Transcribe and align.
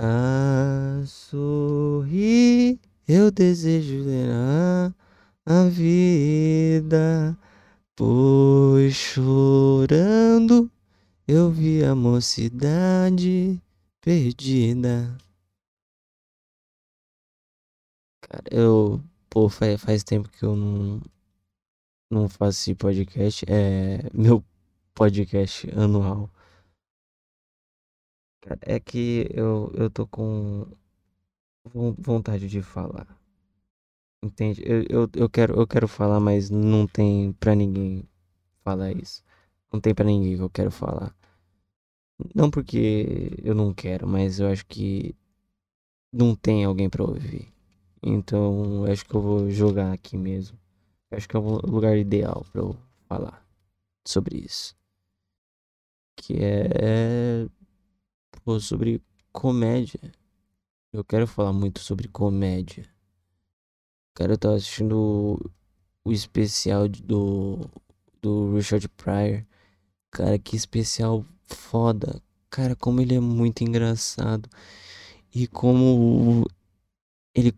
a 0.00 1.02
sorrir. 1.06 2.78
Eu 3.06 3.30
desejo 3.30 4.04
zerar 4.04 4.94
a 5.44 5.64
vida, 5.64 7.36
pois 7.96 8.94
chorando 8.94 10.70
eu 11.28 11.50
vi 11.50 11.84
a 11.84 11.94
mocidade 11.94 13.60
perdida. 14.00 15.16
Cara, 18.22 18.44
eu. 18.50 19.02
Pô, 19.28 19.48
faz, 19.48 19.80
faz 19.80 20.02
tempo 20.02 20.28
que 20.28 20.44
eu 20.44 20.56
não. 20.56 21.00
Não 22.10 22.28
faço 22.28 22.60
esse 22.60 22.74
podcast. 22.74 23.44
É. 23.48 24.08
Meu 24.14 24.42
podcast 24.94 25.70
anual. 25.76 26.30
É 28.62 28.80
que 28.80 29.28
eu, 29.30 29.70
eu 29.74 29.90
tô 29.90 30.06
com 30.06 30.66
vontade 31.98 32.48
de 32.48 32.62
falar. 32.62 33.06
Entende? 34.22 34.62
Eu, 34.64 34.82
eu, 34.88 35.10
eu, 35.14 35.30
quero, 35.30 35.58
eu 35.58 35.66
quero 35.66 35.88
falar, 35.88 36.20
mas 36.20 36.50
não 36.50 36.86
tem 36.86 37.32
pra 37.34 37.54
ninguém 37.54 38.08
falar 38.62 38.92
isso. 38.92 39.22
Não 39.72 39.80
tem 39.80 39.94
pra 39.94 40.04
ninguém 40.04 40.36
que 40.36 40.42
eu 40.42 40.50
quero 40.50 40.70
falar. 40.70 41.14
Não 42.34 42.50
porque 42.50 43.30
eu 43.42 43.54
não 43.54 43.72
quero, 43.72 44.06
mas 44.06 44.40
eu 44.40 44.48
acho 44.48 44.66
que 44.66 45.14
não 46.12 46.34
tem 46.34 46.64
alguém 46.64 46.88
pra 46.90 47.04
ouvir. 47.04 47.48
Então 48.02 48.86
eu 48.86 48.92
acho 48.92 49.04
que 49.04 49.14
eu 49.14 49.20
vou 49.20 49.50
jogar 49.50 49.92
aqui 49.92 50.16
mesmo. 50.16 50.58
Eu 51.10 51.18
acho 51.18 51.28
que 51.28 51.36
é 51.36 51.38
o 51.40 51.42
lugar 51.66 51.96
ideal 51.96 52.44
pra 52.52 52.62
eu 52.62 52.76
falar 53.08 53.44
sobre 54.06 54.38
isso. 54.38 54.76
Que 56.16 56.34
é. 56.42 57.48
Pô, 58.50 58.58
sobre 58.58 59.00
comédia. 59.32 60.00
Eu 60.92 61.04
quero 61.04 61.24
falar 61.24 61.52
muito 61.52 61.78
sobre 61.78 62.08
comédia. 62.08 62.84
Cara, 64.12 64.32
eu 64.32 64.38
tava 64.38 64.56
assistindo 64.56 65.38
o, 66.04 66.10
especial 66.10 66.88
do, 66.88 67.60
do 68.20 68.56
Richard 68.56 68.88
Pryor. 68.88 69.46
Cara, 70.10 70.36
que 70.36 70.56
especial 70.56 71.24
foda. 71.46 72.20
Cara, 72.50 72.74
como 72.74 73.00
ele 73.00 73.14
é 73.14 73.20
muito 73.20 73.62
engraçado. 73.62 74.50
E 75.32 75.46
como 75.46 76.44
ele 77.32 77.56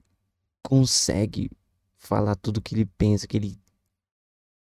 consegue 0.63 1.51
falar 1.97 2.37
tudo 2.37 2.61
que 2.61 2.75
ele 2.75 2.85
pensa, 2.85 3.27
que 3.27 3.39
ele, 3.39 3.59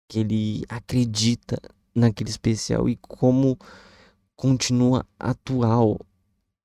que 0.08 0.20
ele 0.20 0.64
acredita 0.66 1.60
naquele 1.94 2.30
especial 2.30 2.88
e 2.88 2.96
como 2.96 3.58
continua 4.34 5.06
atual 5.20 6.00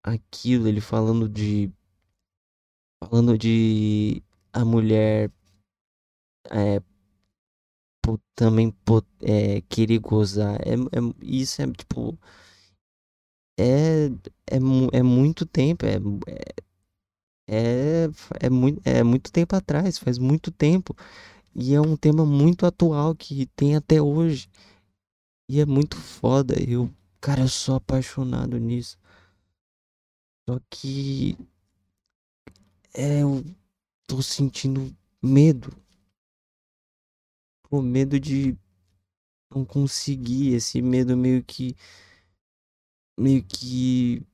aquilo, 0.07 0.67
ele 0.67 0.81
falando 0.81 1.27
de 1.27 1.71
falando 3.03 3.37
de 3.37 4.23
a 4.53 4.65
mulher 4.65 5.31
é, 6.49 6.81
também 8.35 8.73
é, 9.21 9.61
querer 9.61 9.99
gozar. 9.99 10.55
É, 10.61 10.73
é, 10.73 11.13
isso 11.21 11.61
é 11.61 11.67
tipo. 11.71 12.17
É, 13.59 14.07
é, 14.49 14.57
é 14.93 15.03
muito 15.03 15.45
tempo. 15.45 15.85
É, 15.85 15.97
é, 17.49 18.07
é, 18.41 18.49
muito, 18.49 18.81
é 18.85 19.03
muito 19.03 19.31
tempo 19.31 19.55
atrás, 19.55 19.97
faz 19.97 20.17
muito 20.17 20.51
tempo. 20.51 20.95
E 21.55 21.73
é 21.73 21.81
um 21.81 21.97
tema 21.97 22.25
muito 22.25 22.65
atual 22.65 23.15
que 23.15 23.47
tem 23.47 23.75
até 23.75 24.01
hoje. 24.01 24.49
E 25.49 25.59
é 25.59 25.65
muito 25.65 25.97
foda. 25.97 26.55
Eu, 26.61 26.89
cara, 27.19 27.41
eu 27.41 27.47
sou 27.49 27.75
apaixonado 27.75 28.57
nisso. 28.57 28.97
Só 30.49 30.59
que. 30.69 31.37
É, 32.93 33.21
eu 33.21 33.43
tô 34.07 34.21
sentindo 34.21 34.95
medo. 35.21 35.75
O 37.69 37.81
medo 37.81 38.17
de 38.17 38.57
não 39.53 39.65
conseguir. 39.65 40.53
Esse 40.53 40.81
medo 40.81 41.17
meio 41.17 41.43
que. 41.43 41.75
Meio 43.19 43.43
que. 43.43 44.25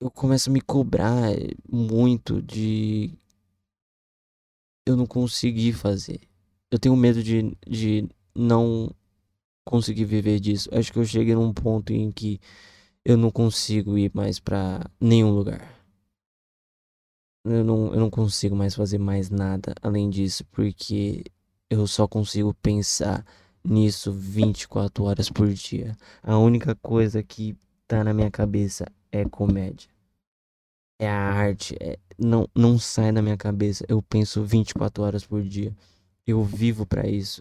Eu 0.00 0.08
começo 0.08 0.48
a 0.48 0.52
me 0.52 0.60
cobrar 0.60 1.32
muito 1.68 2.40
de. 2.40 3.18
Eu 4.86 4.96
não 4.96 5.06
conseguir 5.06 5.72
fazer. 5.72 6.20
Eu 6.70 6.78
tenho 6.78 6.94
medo 6.96 7.22
de, 7.24 7.56
de 7.66 8.08
não 8.34 8.94
conseguir 9.64 10.04
viver 10.04 10.38
disso. 10.38 10.68
Acho 10.72 10.92
que 10.92 10.98
eu 10.98 11.04
cheguei 11.04 11.34
num 11.34 11.52
ponto 11.52 11.92
em 11.92 12.12
que 12.12 12.40
eu 13.08 13.16
não 13.16 13.30
consigo 13.30 13.96
ir 13.96 14.10
mais 14.12 14.38
para 14.38 14.84
nenhum 15.00 15.30
lugar. 15.30 15.74
Eu 17.42 17.64
não, 17.64 17.94
eu 17.94 17.98
não 17.98 18.10
consigo 18.10 18.54
mais 18.54 18.74
fazer 18.74 18.98
mais 18.98 19.30
nada 19.30 19.74
além 19.80 20.10
disso, 20.10 20.44
porque 20.52 21.24
eu 21.70 21.86
só 21.86 22.06
consigo 22.06 22.52
pensar 22.52 23.24
nisso 23.64 24.12
24 24.12 25.04
horas 25.04 25.30
por 25.30 25.48
dia. 25.48 25.96
A 26.22 26.36
única 26.36 26.74
coisa 26.74 27.22
que 27.22 27.56
tá 27.86 28.04
na 28.04 28.12
minha 28.12 28.30
cabeça 28.30 28.84
é 29.10 29.24
comédia. 29.24 29.88
É 31.00 31.08
a 31.08 31.32
arte, 31.32 31.78
é, 31.80 31.98
não, 32.18 32.46
não 32.54 32.78
sai 32.78 33.10
da 33.10 33.22
minha 33.22 33.38
cabeça. 33.38 33.86
Eu 33.88 34.02
penso 34.02 34.44
24 34.44 35.02
horas 35.02 35.24
por 35.24 35.42
dia. 35.42 35.74
Eu 36.26 36.44
vivo 36.44 36.84
para 36.84 37.08
isso. 37.08 37.40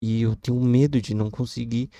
E 0.00 0.22
eu 0.22 0.34
tenho 0.34 0.58
medo 0.58 1.02
de 1.02 1.12
não 1.14 1.30
conseguir 1.30 1.90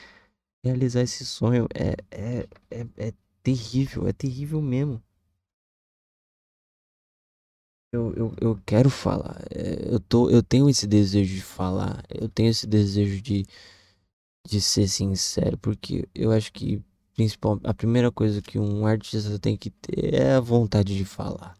realizar 0.65 1.03
esse 1.03 1.25
sonho. 1.25 1.69
É, 1.75 1.95
é, 2.11 2.49
é, 2.71 2.87
é 2.97 3.13
terrível, 3.43 4.09
é 4.09 4.13
terrível 4.13 4.61
mesmo. 4.63 5.03
Eu, 7.93 8.13
eu, 8.15 8.35
eu 8.41 8.61
quero 8.67 8.91
falar. 8.91 9.41
É, 9.51 9.95
eu, 9.95 10.01
tô, 10.01 10.29
eu 10.31 10.43
tenho 10.43 10.69
esse 10.69 10.87
desejo 10.87 11.35
de 11.35 11.43
falar. 11.43 12.03
Eu 12.09 12.29
tenho 12.29 12.51
esse 12.51 12.67
desejo 12.67 13.21
de, 13.23 13.47
de 14.47 14.61
ser 14.61 14.89
sincero. 14.89 15.57
Porque 15.59 16.09
eu 16.15 16.33
acho 16.33 16.53
que 16.53 16.83
principal, 17.15 17.61
a 17.63 17.75
primeira 17.75 18.11
coisa 18.11 18.43
que 18.43 18.59
um 18.59 18.87
artista 18.87 19.39
tem 19.39 19.57
que 19.57 19.71
ter 19.71 20.15
é 20.15 20.33
a 20.35 20.41
vontade 20.41 20.97
de 20.97 21.05
falar. 21.05 21.57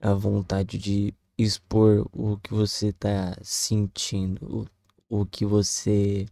A 0.00 0.12
vontade 0.14 0.78
de 0.78 1.14
expor 1.38 2.08
o 2.12 2.36
que 2.38 2.52
você 2.52 2.92
tá 2.92 3.36
sentindo. 3.42 4.68
O, 5.08 5.20
o 5.22 5.26
que 5.26 5.46
você 5.46 6.26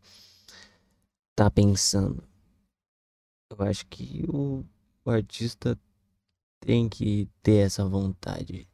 tá 1.36 1.48
pensando. 1.50 2.24
Eu 3.50 3.64
acho 3.64 3.86
que 3.86 4.24
o, 4.28 4.64
o 5.04 5.10
artista 5.10 5.78
tem 6.60 6.88
que 6.88 7.28
ter 7.42 7.66
essa 7.66 7.84
vontade 7.88 8.68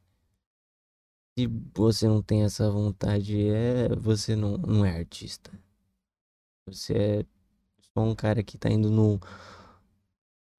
se 1.38 1.46
você 1.74 2.06
não 2.06 2.22
tem 2.22 2.42
essa 2.42 2.70
vontade, 2.70 3.48
é 3.48 3.88
você 3.96 4.36
não, 4.36 4.56
não 4.58 4.84
é 4.84 4.98
artista. 4.98 5.50
Você 6.66 6.94
é 6.94 7.26
só 7.94 8.02
um 8.04 8.14
cara 8.14 8.42
que 8.42 8.58
tá 8.58 8.70
indo 8.70 8.90
no 8.90 9.20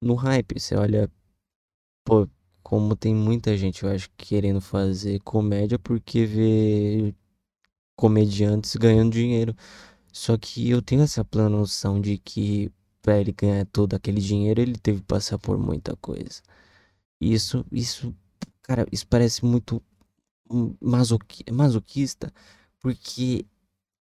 no 0.02 0.14
hype. 0.14 0.58
Você 0.60 0.74
olha, 0.76 1.10
pô, 2.04 2.28
como 2.62 2.96
tem 2.96 3.14
muita 3.14 3.56
gente, 3.56 3.84
eu 3.84 3.90
acho, 3.90 4.10
querendo 4.16 4.60
fazer 4.60 5.20
comédia 5.20 5.78
porque 5.78 6.26
vê 6.26 7.14
comediantes 7.96 8.76
ganhando 8.76 9.12
dinheiro. 9.12 9.54
Só 10.14 10.38
que 10.38 10.70
eu 10.70 10.80
tenho 10.80 11.02
essa 11.02 11.24
plena 11.24 11.48
noção 11.48 12.00
de 12.00 12.18
que 12.18 12.70
para 13.02 13.20
ele 13.20 13.32
ganhar 13.32 13.66
todo 13.66 13.94
aquele 13.94 14.20
dinheiro, 14.20 14.60
ele 14.60 14.78
teve 14.78 15.00
que 15.00 15.06
passar 15.06 15.38
por 15.38 15.58
muita 15.58 15.96
coisa. 15.96 16.40
Isso, 17.20 17.66
isso, 17.72 18.14
cara, 18.62 18.86
isso 18.92 19.06
parece 19.08 19.44
muito 19.44 19.82
masoqui 20.80 21.44
masoquista 21.50 22.32
porque 22.80 23.44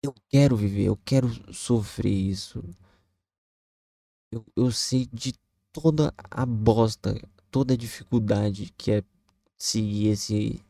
eu 0.03 0.14
quero 0.28 0.56
viver, 0.56 0.84
eu 0.84 0.97
quero 1.04 1.28
sofrer 1.54 2.12
isso. 2.12 2.62
Eu, 4.31 4.44
eu 4.54 4.70
sei 4.70 5.09
de 5.10 5.32
toda 5.72 6.12
a 6.31 6.44
bosta, 6.44 7.19
toda 7.50 7.73
a 7.75 7.76
dificuldade 7.79 8.73
que 8.76 8.90
é 8.93 9.02
seguir 9.56 10.08
esse 10.08 10.61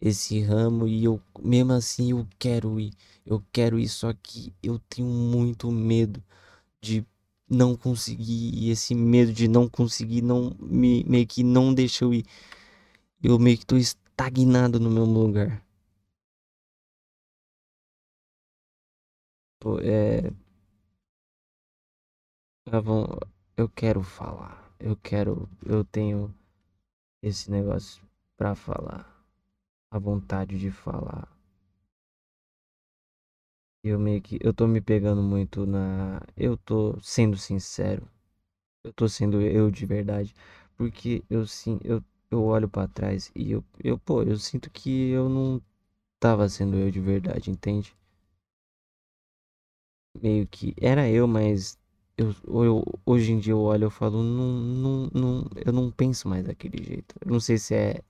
esse 0.00 0.40
ramo 0.40 0.88
e 0.88 1.04
eu 1.04 1.20
mesmo 1.42 1.72
assim 1.72 2.12
eu 2.12 2.26
quero 2.38 2.80
ir, 2.80 2.92
eu 3.26 3.42
quero 3.52 3.78
ir, 3.78 3.88
só 3.88 4.12
que 4.14 4.52
eu 4.62 4.78
tenho 4.88 5.08
muito 5.08 5.70
medo 5.70 6.22
de 6.80 7.04
não 7.48 7.76
conseguir 7.76 8.52
e 8.54 8.70
esse 8.70 8.94
medo 8.94 9.32
de 9.32 9.48
não 9.48 9.68
conseguir 9.68 10.22
não 10.22 10.56
me 10.60 11.04
meio 11.04 11.26
que 11.26 11.42
não 11.44 11.74
deixa 11.74 12.04
eu 12.04 12.14
ir. 12.14 12.24
Eu 13.22 13.38
meio 13.38 13.56
que 13.58 13.66
tô 13.66 13.76
estagnado 13.76 14.78
no 14.80 14.90
mesmo 14.90 15.18
lugar. 15.20 15.64
Pô, 19.58 19.78
é. 19.80 20.30
Eu 23.56 23.68
quero 23.68 24.02
falar. 24.02 24.72
Eu 24.78 24.96
quero. 24.96 25.48
Eu 25.64 25.84
tenho 25.84 26.34
esse 27.22 27.50
negócio 27.50 28.02
pra 28.36 28.54
falar. 28.54 29.09
A 29.92 30.00
vontade 30.00 30.58
de 30.58 30.68
falar. 30.72 31.28
Eu 33.84 33.98
meio 33.98 34.22
que. 34.22 34.38
Eu 34.40 34.54
tô 34.54 34.66
me 34.66 34.80
pegando 34.80 35.22
muito 35.22 35.66
na. 35.66 36.20
Eu 36.36 36.56
tô 36.56 36.98
sendo 37.02 37.36
sincero. 37.36 38.08
Eu 38.84 38.92
tô 38.94 39.08
sendo 39.08 39.40
eu 39.42 39.70
de 39.70 39.86
verdade. 39.86 40.34
Porque 40.76 41.24
eu 41.30 41.46
sim, 41.46 41.78
eu, 41.84 42.02
eu 42.30 42.44
olho 42.44 42.68
pra 42.68 42.88
trás 42.88 43.30
e 43.36 43.52
eu, 43.52 43.64
eu, 43.84 43.98
pô, 43.98 44.22
eu 44.24 44.36
sinto 44.38 44.70
que 44.70 45.10
eu 45.10 45.28
não 45.28 45.62
tava 46.20 46.48
sendo 46.48 46.76
eu 46.78 46.90
de 46.90 47.00
verdade, 47.00 47.50
entende? 47.50 47.94
Meio 50.22 50.46
que 50.46 50.74
era 50.80 51.08
eu, 51.08 51.26
mas 51.26 51.78
eu, 52.16 52.34
eu 52.64 52.84
hoje 53.06 53.32
em 53.32 53.38
dia 53.38 53.52
eu 53.52 53.60
olho 53.60 53.84
eu 53.84 53.90
falo, 53.90 54.22
não, 54.22 54.52
não, 54.52 55.10
não, 55.12 55.50
eu 55.64 55.72
não 55.72 55.90
penso 55.90 56.28
mais 56.28 56.44
daquele 56.44 56.82
jeito. 56.82 57.14
Eu 57.20 57.30
não 57.32 57.40
sei 57.40 57.58
se 57.58 57.74
é 57.74 58.02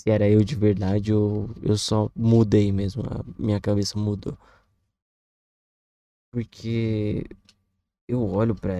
se 0.00 0.10
era 0.10 0.28
eu 0.28 0.42
de 0.44 0.54
verdade 0.56 1.12
ou 1.12 1.50
eu 1.62 1.76
só 1.76 2.10
mudei 2.16 2.72
mesmo, 2.72 3.02
a 3.04 3.24
minha 3.38 3.60
cabeça 3.60 3.98
mudou. 3.98 4.36
Porque 6.30 7.24
eu 8.08 8.22
olho 8.22 8.54
pra, 8.54 8.74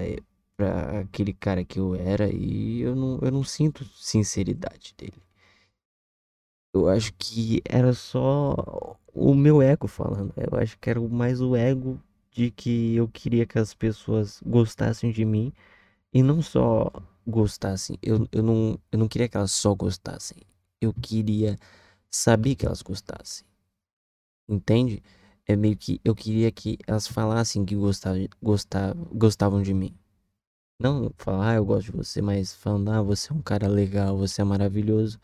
pra 0.57 1.01
aquele 1.01 1.33
cara 1.33 1.65
que 1.65 1.79
eu 1.79 1.95
era 1.95 2.29
e 2.33 2.81
eu 2.81 2.95
não, 2.95 3.19
eu 3.21 3.31
não 3.31 3.43
sinto 3.43 3.85
sinceridade 3.85 4.95
dele. 4.97 5.21
Eu 6.73 6.87
acho 6.87 7.13
que 7.13 7.61
era 7.65 7.93
só 7.93 8.97
o 9.13 9.33
meu 9.35 9.61
ego 9.61 9.87
falando. 9.87 10.33
Eu 10.37 10.57
acho 10.59 10.77
que 10.79 10.89
era 10.89 10.99
mais 11.01 11.41
o 11.41 11.55
ego 11.55 11.99
de 12.31 12.51
que 12.51 12.95
eu 12.95 13.07
queria 13.07 13.45
que 13.45 13.57
as 13.59 13.73
pessoas 13.73 14.41
gostassem 14.45 15.11
de 15.11 15.25
mim 15.25 15.51
e 16.13 16.23
não 16.23 16.41
só 16.41 16.91
gostassem. 17.27 17.97
Eu, 18.03 18.27
eu, 18.31 18.43
não, 18.43 18.79
eu 18.91 18.99
não 18.99 19.07
queria 19.09 19.29
que 19.29 19.37
elas 19.37 19.51
só 19.51 19.75
gostassem. 19.75 20.37
Eu 20.81 20.93
queria 20.93 21.57
saber 22.09 22.55
que 22.55 22.65
elas 22.65 22.81
gostassem. 22.81 23.45
Entende? 24.47 25.03
É 25.45 25.55
meio 25.55 25.77
que 25.77 25.99
eu 26.03 26.15
queria 26.15 26.51
que 26.51 26.77
elas 26.87 27.07
falassem 27.07 27.65
que 27.65 27.75
gostavam, 27.75 28.27
gostavam, 28.41 29.05
gostavam 29.13 29.61
de 29.61 29.73
mim. 29.73 29.95
Não 30.81 31.11
falar, 31.17 31.51
ah, 31.51 31.55
eu 31.55 31.65
gosto 31.65 31.91
de 31.91 31.97
você, 31.97 32.21
mas 32.21 32.53
falando, 32.53 32.89
ah, 32.89 33.01
você 33.01 33.31
é 33.31 33.35
um 33.35 33.41
cara 33.41 33.67
legal, 33.67 34.17
você 34.17 34.41
é 34.41 34.45
maravilhoso. 34.45 35.19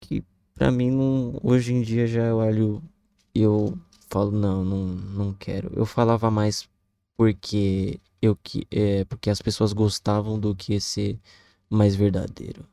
Que 0.00 0.22
pra 0.54 0.70
mim, 0.70 0.90
não, 0.90 1.38
hoje 1.42 1.72
em 1.72 1.82
dia 1.82 2.06
já 2.06 2.26
eu 2.26 2.36
olho 2.38 2.82
e 3.34 3.42
eu 3.42 3.78
falo, 4.08 4.30
não, 4.30 4.64
não, 4.64 4.86
não 4.86 5.34
quero. 5.34 5.72
Eu 5.74 5.86
falava 5.86 6.30
mais 6.30 6.68
porque 7.16 8.00
eu 8.20 8.36
que 8.36 8.66
é, 8.70 9.04
porque 9.04 9.30
as 9.30 9.40
pessoas 9.40 9.72
gostavam 9.72 10.38
do 10.38 10.54
que 10.54 10.80
ser 10.80 11.18
mais 11.70 11.94
verdadeiro. 11.94 12.66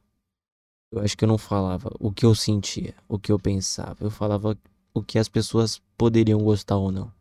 Eu 0.94 1.02
acho 1.02 1.18
que 1.18 1.24
eu 1.26 1.28
não 1.28 1.40
falava 1.40 1.90
o 2.00 2.12
que 2.12 2.24
eu 2.24 2.36
sentia, 2.36 2.94
o 3.10 3.18
que 3.18 3.32
eu 3.32 3.40
pensava. 3.40 4.06
Eu 4.06 4.12
falava 4.12 4.56
o 4.94 5.04
que 5.04 5.18
as 5.18 5.28
pessoas 5.28 5.82
poderiam 5.98 6.40
gostar 6.44 6.78
ou 6.78 6.92
não. 6.92 7.12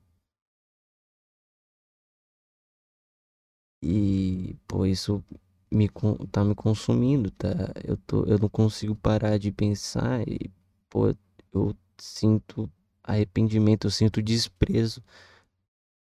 E, 3.83 4.55
pô, 4.69 4.85
isso 4.87 5.25
me, 5.71 5.89
tá 6.31 6.45
me 6.45 6.55
consumindo, 6.55 7.31
tá? 7.31 7.49
Eu, 7.83 7.97
tô, 7.97 8.25
eu 8.25 8.39
não 8.39 8.49
consigo 8.49 8.95
parar 8.95 9.39
de 9.39 9.51
pensar 9.51 10.27
e, 10.29 10.51
pô, 10.91 11.15
eu 11.53 11.75
sinto 11.99 12.71
arrependimento, 13.03 13.87
eu 13.87 13.91
sinto 13.91 14.23
desprezo 14.23 15.03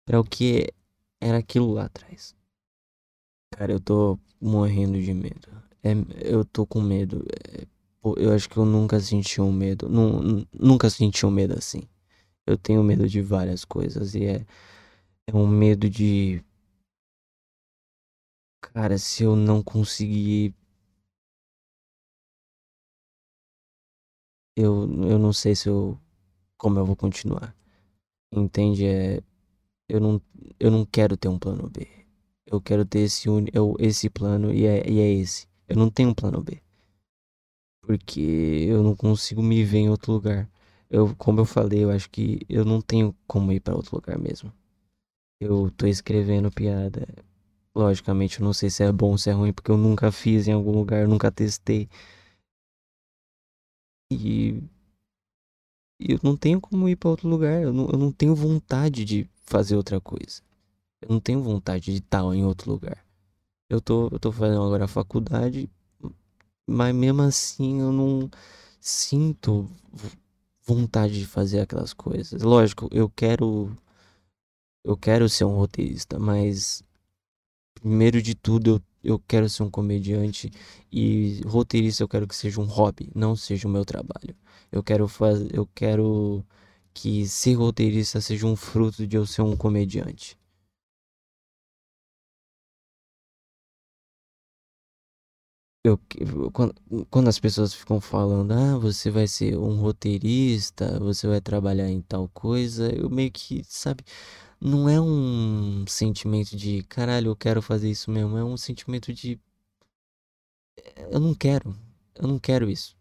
para 0.06 0.18
o 0.20 0.24
que 0.24 0.72
era 1.20 1.38
aquilo 1.38 1.72
lá 1.72 1.84
atrás. 1.84 2.34
Cara, 3.50 3.72
eu 3.72 3.80
tô 3.80 4.18
morrendo 4.38 5.00
de 5.00 5.14
medo. 5.14 5.63
É, 5.84 5.92
eu 6.32 6.44
tô 6.44 6.66
com 6.66 6.80
medo. 6.80 7.24
É, 7.52 7.66
eu 8.16 8.32
acho 8.34 8.48
que 8.48 8.56
eu 8.56 8.64
nunca 8.64 9.00
senti 9.00 9.40
um 9.40 9.52
medo. 9.52 9.88
nunca 10.52 10.90
senti 10.90 11.26
um 11.26 11.30
medo 11.30 11.54
assim. 11.58 11.82
Eu 12.46 12.58
tenho 12.58 12.82
medo 12.84 13.08
de 13.08 13.22
várias 13.22 13.64
coisas 13.64 14.14
e 14.16 14.24
é, 14.26 14.46
é 15.28 15.36
um 15.36 15.46
medo 15.48 15.90
de 15.90 16.42
Cara, 18.60 18.98
se 18.98 19.22
eu 19.22 19.36
não 19.36 19.62
conseguir. 19.62 20.52
Eu, 24.56 24.82
eu 25.08 25.18
não 25.18 25.32
sei 25.32 25.54
se 25.54 25.68
eu. 25.68 25.98
Como 26.58 26.78
eu 26.78 26.86
vou 26.86 26.96
continuar. 26.96 27.56
Entende? 28.32 28.86
É, 28.86 29.22
eu, 29.88 30.00
não, 30.00 30.22
eu 30.60 30.70
não 30.70 30.86
quero 30.86 31.16
ter 31.16 31.28
um 31.28 31.38
plano 31.38 31.70
B. 31.70 31.88
Eu 32.46 32.60
quero 32.60 32.84
ter 32.86 33.00
esse, 33.00 33.28
eu, 33.52 33.76
esse 33.80 34.10
plano 34.10 34.52
e 34.54 34.66
é, 34.66 34.88
e 34.90 35.00
é 35.00 35.12
esse. 35.14 35.48
Eu 35.68 35.76
não 35.76 35.90
tenho 35.90 36.10
um 36.10 36.14
plano 36.14 36.42
B. 36.42 36.60
Porque 37.82 38.20
eu 38.68 38.82
não 38.82 38.96
consigo 38.96 39.42
me 39.42 39.62
ver 39.64 39.78
em 39.78 39.90
outro 39.90 40.12
lugar. 40.12 40.50
Eu, 40.90 41.14
como 41.16 41.40
eu 41.40 41.44
falei, 41.44 41.84
eu 41.84 41.90
acho 41.90 42.08
que 42.10 42.40
eu 42.48 42.64
não 42.64 42.80
tenho 42.80 43.14
como 43.26 43.52
ir 43.52 43.60
para 43.60 43.74
outro 43.74 43.96
lugar 43.96 44.18
mesmo. 44.18 44.52
Eu 45.40 45.70
tô 45.72 45.86
escrevendo 45.86 46.50
piada 46.50 47.06
Logicamente, 47.76 48.38
eu 48.40 48.44
não 48.44 48.52
sei 48.52 48.70
se 48.70 48.84
é 48.84 48.92
bom 48.92 49.10
ou 49.10 49.18
se 49.18 49.30
é 49.30 49.32
ruim, 49.32 49.52
porque 49.52 49.70
eu 49.70 49.76
nunca 49.76 50.12
fiz 50.12 50.46
em 50.46 50.52
algum 50.52 50.70
lugar, 50.70 51.02
eu 51.02 51.08
nunca 51.08 51.30
testei. 51.32 51.88
E 54.12 54.62
eu 55.98 56.20
não 56.22 56.36
tenho 56.36 56.60
como 56.60 56.88
ir 56.88 56.94
para 56.94 57.10
outro 57.10 57.28
lugar, 57.28 57.60
eu 57.62 57.72
não, 57.72 57.88
eu 57.90 57.98
não 57.98 58.12
tenho 58.12 58.34
vontade 58.34 59.04
de 59.04 59.28
fazer 59.42 59.74
outra 59.76 60.00
coisa. 60.00 60.40
Eu 61.02 61.08
não 61.10 61.20
tenho 61.20 61.42
vontade 61.42 61.92
de 61.92 61.98
estar 61.98 62.22
em 62.34 62.44
outro 62.44 62.70
lugar. 62.70 63.03
Eu 63.68 63.80
tô, 63.80 64.08
eu 64.08 64.18
tô 64.18 64.30
fazendo 64.30 64.62
agora 64.62 64.84
a 64.84 64.88
faculdade, 64.88 65.70
mas 66.66 66.94
mesmo 66.94 67.22
assim 67.22 67.80
eu 67.80 67.92
não 67.92 68.30
sinto 68.80 69.68
vontade 70.66 71.18
de 71.18 71.26
fazer 71.26 71.60
aquelas 71.60 71.92
coisas. 71.92 72.42
Lógico, 72.42 72.88
eu 72.92 73.08
quero 73.10 73.76
eu 74.84 74.96
quero 74.96 75.28
ser 75.28 75.44
um 75.44 75.56
roteirista, 75.56 76.18
mas 76.18 76.82
primeiro 77.74 78.20
de 78.22 78.34
tudo, 78.34 78.82
eu, 79.02 79.12
eu 79.14 79.18
quero 79.26 79.48
ser 79.48 79.62
um 79.62 79.70
comediante 79.70 80.50
e 80.92 81.40
roteirista 81.46 82.02
eu 82.02 82.08
quero 82.08 82.26
que 82.28 82.36
seja 82.36 82.60
um 82.60 82.64
hobby, 82.64 83.10
não 83.14 83.34
seja 83.36 83.66
o 83.68 83.70
meu 83.70 83.84
trabalho. 83.84 84.36
Eu 84.70 84.82
quero 84.82 85.08
fazer, 85.08 85.54
eu 85.54 85.66
quero 85.74 86.44
que 86.92 87.26
ser 87.26 87.54
roteirista 87.54 88.20
seja 88.20 88.46
um 88.46 88.56
fruto 88.56 89.06
de 89.06 89.16
eu 89.16 89.26
ser 89.26 89.42
um 89.42 89.56
comediante. 89.56 90.36
Eu, 95.84 96.00
quando, 96.52 96.74
quando 97.10 97.28
as 97.28 97.38
pessoas 97.38 97.74
ficam 97.74 98.00
falando, 98.00 98.52
ah, 98.52 98.78
você 98.78 99.10
vai 99.10 99.26
ser 99.26 99.56
um 99.58 99.76
roteirista, 99.80 100.98
você 100.98 101.26
vai 101.28 101.40
trabalhar 101.42 101.88
em 101.90 102.00
tal 102.00 102.26
coisa, 102.30 102.90
eu 102.94 103.10
meio 103.10 103.30
que, 103.30 103.62
sabe, 103.64 104.02
não 104.60 104.88
é 104.88 105.00
um 105.00 105.84
sentimento 105.88 106.56
de 106.56 106.82
caralho, 106.84 107.28
eu 107.30 107.36
quero 107.36 107.62
fazer 107.62 107.90
isso 107.90 108.10
mesmo. 108.10 108.36
É 108.38 108.44
um 108.44 108.56
sentimento 108.56 109.12
de 109.12 109.38
eu 111.10 111.20
não 111.20 111.34
quero. 111.34 111.74
Eu 112.14 112.28
não 112.28 112.38
quero 112.38 112.68
isso. 112.70 112.96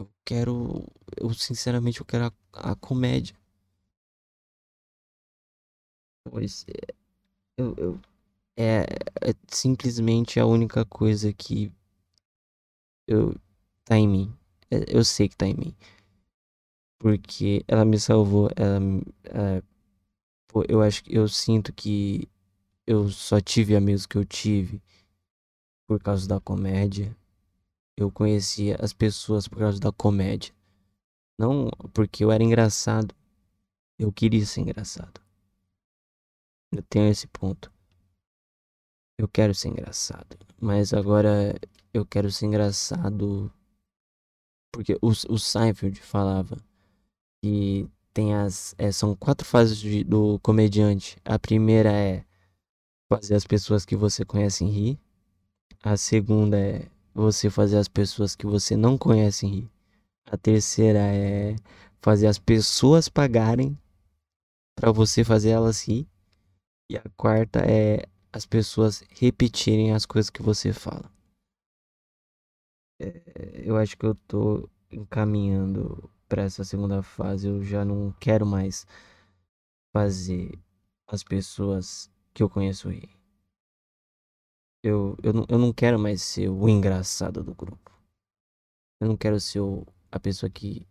Eu 0.00 0.10
quero. 0.24 0.84
Eu 1.16 1.32
sinceramente 1.34 2.00
eu 2.00 2.06
quero 2.06 2.26
a, 2.52 2.72
a 2.72 2.74
comédia. 2.76 3.36
Pois 6.24 6.64
é, 6.68 6.94
eu, 7.58 7.74
eu, 7.78 8.00
é, 8.58 8.82
é 9.22 9.34
simplesmente 9.46 10.40
a 10.40 10.46
única 10.46 10.84
coisa 10.84 11.32
que 11.32 11.72
eu 13.06 13.34
tá 13.84 13.96
em 13.96 14.08
mim. 14.08 14.34
É, 14.70 14.84
eu 14.88 15.04
sei 15.04 15.28
que 15.28 15.36
tá 15.36 15.46
em 15.46 15.54
mim. 15.54 15.74
Porque 16.98 17.64
ela 17.68 17.84
me 17.84 17.98
salvou, 17.98 18.50
ela, 18.56 18.80
ela 19.24 19.62
Pô, 20.48 20.64
eu 20.68 20.82
acho 20.82 21.04
que 21.04 21.14
eu 21.14 21.28
sinto 21.28 21.72
que 21.72 22.28
eu 22.86 23.10
só 23.10 23.38
tive 23.38 23.76
amigos 23.76 24.06
que 24.06 24.16
eu 24.16 24.24
tive 24.24 24.82
por 25.86 26.02
causa 26.02 26.26
da 26.26 26.40
comédia. 26.40 27.14
Eu 27.96 28.10
conhecia 28.10 28.76
as 28.80 28.92
pessoas 28.94 29.46
por 29.46 29.58
causa 29.58 29.78
da 29.78 29.92
comédia. 29.92 30.54
Não 31.38 31.70
porque 31.92 32.24
eu 32.24 32.32
era 32.32 32.42
engraçado. 32.42 33.14
Eu 33.98 34.10
queria 34.10 34.44
ser 34.46 34.62
engraçado. 34.62 35.20
Eu 36.72 36.82
tenho 36.82 37.10
esse 37.10 37.26
ponto. 37.26 37.70
Eu 39.18 39.26
quero 39.26 39.52
ser 39.52 39.68
engraçado. 39.68 40.38
Mas 40.60 40.94
agora 40.94 41.58
eu 41.92 42.06
quero 42.06 42.30
ser 42.30 42.46
engraçado. 42.46 43.52
Porque 44.72 44.96
o, 45.02 45.08
o 45.08 45.38
Seinfeld 45.38 46.00
falava 46.00 46.56
que 47.42 47.88
tem 48.14 48.34
as. 48.34 48.74
É, 48.78 48.92
são 48.92 49.16
quatro 49.16 49.46
fases 49.46 49.78
de, 49.78 50.04
do 50.04 50.38
comediante. 50.40 51.16
A 51.24 51.38
primeira 51.38 51.92
é 51.92 52.24
fazer 53.08 53.34
as 53.34 53.44
pessoas 53.44 53.84
que 53.84 53.96
você 53.96 54.24
conhece 54.24 54.64
rir. 54.64 54.98
A 55.82 55.96
segunda 55.96 56.58
é 56.58 56.88
você 57.14 57.50
fazer 57.50 57.78
as 57.78 57.88
pessoas 57.88 58.36
que 58.36 58.46
você 58.46 58.76
não 58.76 58.96
conhece 58.96 59.46
rir. 59.46 59.70
A 60.30 60.36
terceira 60.36 61.00
é 61.00 61.56
fazer 62.00 62.26
as 62.26 62.38
pessoas 62.38 63.08
pagarem 63.08 63.76
para 64.76 64.92
você 64.92 65.24
fazer 65.24 65.50
elas 65.50 65.86
rir. 65.86 66.06
E 66.90 66.96
a 66.96 67.02
quarta 67.16 67.60
é 67.60 68.06
as 68.38 68.46
pessoas 68.46 69.02
repetirem 69.10 69.92
as 69.92 70.06
coisas 70.06 70.30
que 70.30 70.40
você 70.40 70.72
fala. 70.72 71.10
É, 73.00 73.62
eu 73.64 73.76
acho 73.76 73.98
que 73.98 74.06
eu 74.06 74.14
tô 74.14 74.70
encaminhando 74.92 76.08
para 76.28 76.44
essa 76.44 76.62
segunda 76.62 77.02
fase, 77.02 77.48
eu 77.48 77.64
já 77.64 77.84
não 77.84 78.12
quero 78.20 78.46
mais 78.46 78.86
fazer 79.92 80.56
as 81.08 81.24
pessoas 81.24 82.08
que 82.32 82.40
eu 82.40 82.48
conheço 82.48 82.88
rir. 82.88 83.10
Eu, 84.84 85.16
eu, 85.20 85.32
não, 85.32 85.44
eu 85.48 85.58
não 85.58 85.72
quero 85.72 85.98
mais 85.98 86.22
ser 86.22 86.48
o 86.48 86.68
engraçado 86.68 87.42
do 87.42 87.52
grupo. 87.52 87.90
Eu 89.00 89.08
não 89.08 89.16
quero 89.16 89.40
ser 89.40 89.58
o, 89.58 89.84
a 90.12 90.20
pessoa 90.20 90.48
que 90.48 90.86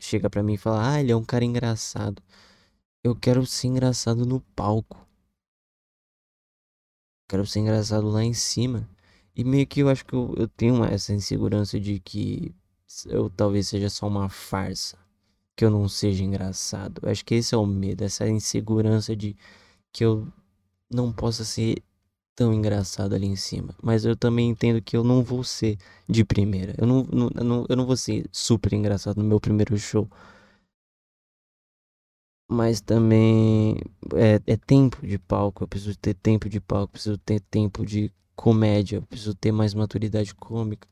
chega 0.00 0.28
pra 0.28 0.42
mim 0.42 0.54
e 0.54 0.58
fala, 0.58 0.94
ah, 0.94 1.00
ele 1.00 1.12
é 1.12 1.16
um 1.16 1.24
cara 1.24 1.44
engraçado. 1.44 2.20
Eu 3.04 3.14
quero 3.14 3.46
ser 3.46 3.68
engraçado 3.68 4.26
no 4.26 4.40
palco. 4.40 5.05
Quero 7.28 7.46
ser 7.46 7.60
engraçado 7.60 8.08
lá 8.08 8.22
em 8.22 8.32
cima. 8.32 8.88
E 9.34 9.44
meio 9.44 9.66
que 9.66 9.80
eu 9.80 9.88
acho 9.88 10.04
que 10.04 10.14
eu, 10.14 10.34
eu 10.36 10.48
tenho 10.48 10.84
essa 10.84 11.12
insegurança 11.12 11.78
de 11.78 12.00
que 12.00 12.54
eu 13.06 13.28
talvez 13.30 13.68
seja 13.68 13.90
só 13.90 14.06
uma 14.06 14.28
farsa. 14.28 14.98
Que 15.56 15.64
eu 15.64 15.70
não 15.70 15.88
seja 15.88 16.22
engraçado. 16.22 17.00
Eu 17.02 17.10
acho 17.10 17.24
que 17.24 17.34
esse 17.34 17.54
é 17.54 17.58
o 17.58 17.66
medo, 17.66 18.04
essa 18.04 18.28
insegurança 18.28 19.16
de 19.16 19.36
que 19.92 20.04
eu 20.04 20.28
não 20.90 21.12
possa 21.12 21.44
ser 21.44 21.82
tão 22.34 22.52
engraçado 22.52 23.14
ali 23.14 23.26
em 23.26 23.36
cima. 23.36 23.74
Mas 23.82 24.04
eu 24.04 24.14
também 24.14 24.50
entendo 24.50 24.80
que 24.82 24.96
eu 24.96 25.02
não 25.02 25.22
vou 25.22 25.42
ser 25.42 25.78
de 26.08 26.24
primeira. 26.24 26.74
Eu 26.78 26.86
não, 26.86 27.02
não, 27.10 27.66
eu 27.68 27.76
não 27.76 27.86
vou 27.86 27.96
ser 27.96 28.26
super 28.30 28.72
engraçado 28.74 29.16
no 29.16 29.24
meu 29.24 29.40
primeiro 29.40 29.76
show. 29.78 30.08
Mas 32.48 32.80
também 32.80 33.76
é, 34.14 34.40
é 34.52 34.56
tempo 34.56 35.04
de 35.06 35.18
palco. 35.18 35.64
Eu 35.64 35.68
preciso 35.68 35.96
ter 35.98 36.14
tempo 36.14 36.48
de 36.48 36.60
palco. 36.60 36.92
Preciso 36.92 37.18
ter 37.18 37.40
tempo 37.40 37.84
de 37.84 38.12
comédia. 38.36 38.96
Eu 38.96 39.02
preciso 39.02 39.34
ter 39.34 39.52
mais 39.52 39.74
maturidade 39.74 40.34
cômica. 40.34 40.88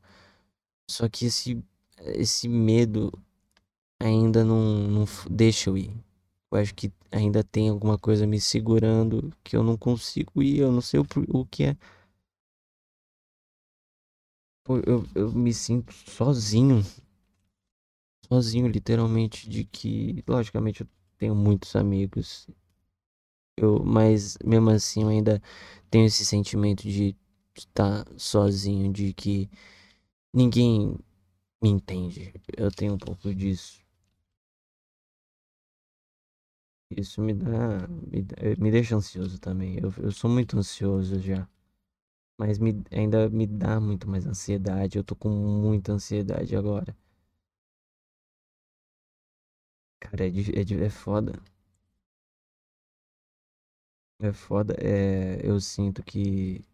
Só 0.89 1.09
que 1.09 1.25
esse, 1.27 1.63
esse 1.99 2.47
medo 2.47 3.11
ainda 3.99 4.43
não, 4.45 4.87
não 4.89 5.05
deixa 5.29 5.69
eu 5.69 5.77
ir. 5.77 5.91
Eu 6.51 6.59
acho 6.59 6.75
que 6.75 6.91
ainda 7.11 7.43
tem 7.43 7.69
alguma 7.69 7.97
coisa 7.97 8.27
me 8.27 8.39
segurando 8.41 9.31
que 9.43 9.55
eu 9.57 9.63
não 9.63 9.77
consigo 9.77 10.43
ir. 10.43 10.59
Eu 10.59 10.71
não 10.71 10.81
sei 10.81 10.99
o, 10.99 11.07
o 11.29 11.45
que 11.45 11.65
é. 11.65 11.77
Eu, 14.67 15.05
eu 15.15 15.31
me 15.31 15.51
sinto 15.53 15.91
sozinho, 15.93 16.83
sozinho, 18.27 18.67
literalmente, 18.67 19.49
de 19.49 19.63
que, 19.65 20.23
logicamente, 20.27 20.81
eu 20.81 20.87
tenho 21.17 21.35
muitos 21.35 21.75
amigos, 21.75 22.47
eu, 23.57 23.83
mas 23.83 24.37
mesmo 24.43 24.69
assim 24.69 25.03
eu 25.03 25.09
ainda 25.09 25.41
tenho 25.89 26.05
esse 26.05 26.25
sentimento 26.25 26.83
de 26.83 27.15
estar 27.55 28.05
sozinho, 28.17 28.91
de 28.91 29.13
que 29.13 29.49
ninguém 30.33 30.97
me 31.63 31.69
entende. 31.69 32.33
Eu 32.57 32.71
tenho 32.71 32.95
um 32.95 32.99
pouco 32.99 33.33
disso. 33.35 33.81
Isso 36.89 37.21
me 37.21 37.33
dá, 37.33 37.87
me, 37.87 38.25
eh, 38.37 38.55
me 38.57 38.71
deixa 38.71 38.95
ansioso 38.95 39.39
também. 39.39 39.77
Eu, 39.77 39.93
eu 39.97 40.11
sou 40.11 40.29
muito 40.29 40.57
ansioso 40.57 41.19
já, 41.19 41.47
mas 42.37 42.59
me, 42.59 42.83
ainda 42.91 43.29
me 43.29 43.47
dá 43.47 43.79
muito 43.81 44.09
mais 44.09 44.25
ansiedade. 44.27 44.97
Eu 44.97 45.03
tô 45.05 45.15
com 45.15 45.29
muita 45.29 45.93
ansiedade 45.93 46.55
agora. 46.55 46.95
Cara, 50.09 50.25
é, 50.25 50.29
é, 50.29 50.85
é 50.85 50.89
foda. 50.89 51.33
É 54.19 54.31
foda, 54.33 54.75
é, 54.79 55.39
eu 55.43 55.59
sinto 55.59 56.03
que 56.03 56.65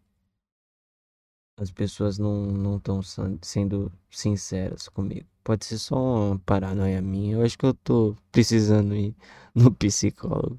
as 1.56 1.70
pessoas 1.70 2.18
não 2.18 2.46
não 2.46 2.76
estão 2.76 3.00
sendo 3.42 3.90
sinceras 4.10 4.88
comigo. 4.88 5.26
Pode 5.44 5.64
ser 5.64 5.78
só 5.78 5.96
uma 5.96 6.38
paranoia 6.40 7.00
minha. 7.02 7.34
Eu 7.36 7.42
acho 7.42 7.58
que 7.58 7.64
eu 7.66 7.74
tô 7.74 8.16
precisando 8.30 8.94
ir 8.94 9.14
no 9.54 9.72
psicólogo, 9.74 10.58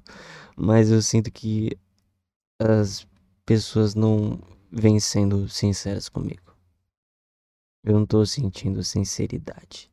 mas 0.56 0.90
eu 0.90 1.02
sinto 1.02 1.30
que 1.32 1.78
as 2.60 3.06
pessoas 3.46 3.94
não 3.94 4.40
vêm 4.72 5.00
sendo 5.00 5.48
sinceras 5.48 6.08
comigo. 6.08 6.54
Eu 7.84 7.92
não 7.94 8.04
tô 8.04 8.26
sentindo 8.26 8.82
sinceridade, 8.82 9.88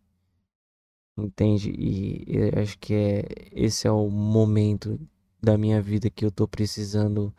entende? 1.25 1.71
E 1.71 2.25
acho 2.59 2.77
que 2.79 2.93
é 2.93 3.23
esse 3.51 3.87
é 3.87 3.91
o 3.91 4.09
momento 4.09 4.99
da 5.41 5.57
minha 5.57 5.81
vida 5.81 6.09
que 6.09 6.25
eu 6.25 6.31
tô 6.31 6.47
precisando 6.47 7.33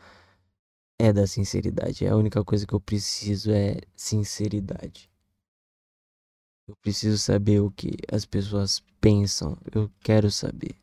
É 0.99 1.13
da 1.13 1.27
sinceridade. 1.27 2.07
A 2.07 2.17
única 2.17 2.43
coisa 2.43 2.67
que 2.67 2.73
eu 2.75 2.81
preciso 2.81 3.51
é 3.53 3.79
sinceridade. 3.95 5.11
Eu 6.67 6.75
preciso 6.83 7.19
saber 7.19 7.61
o 7.61 7.71
que 7.71 7.93
as 8.11 8.25
pessoas 8.27 8.81
pensam. 9.01 9.57
Eu 9.73 9.89
quero 10.01 10.29
saber. 10.29 10.75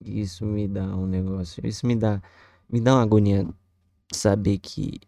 E 0.00 0.20
Isso 0.20 0.44
me 0.44 0.66
dá 0.68 0.84
um 0.96 1.06
negócio. 1.06 1.66
Isso 1.66 1.86
me 1.86 1.96
dá, 1.96 2.22
me 2.68 2.80
dá 2.80 2.94
uma 2.94 3.02
agonia 3.02 3.46
saber 4.12 4.58
que 4.58 5.00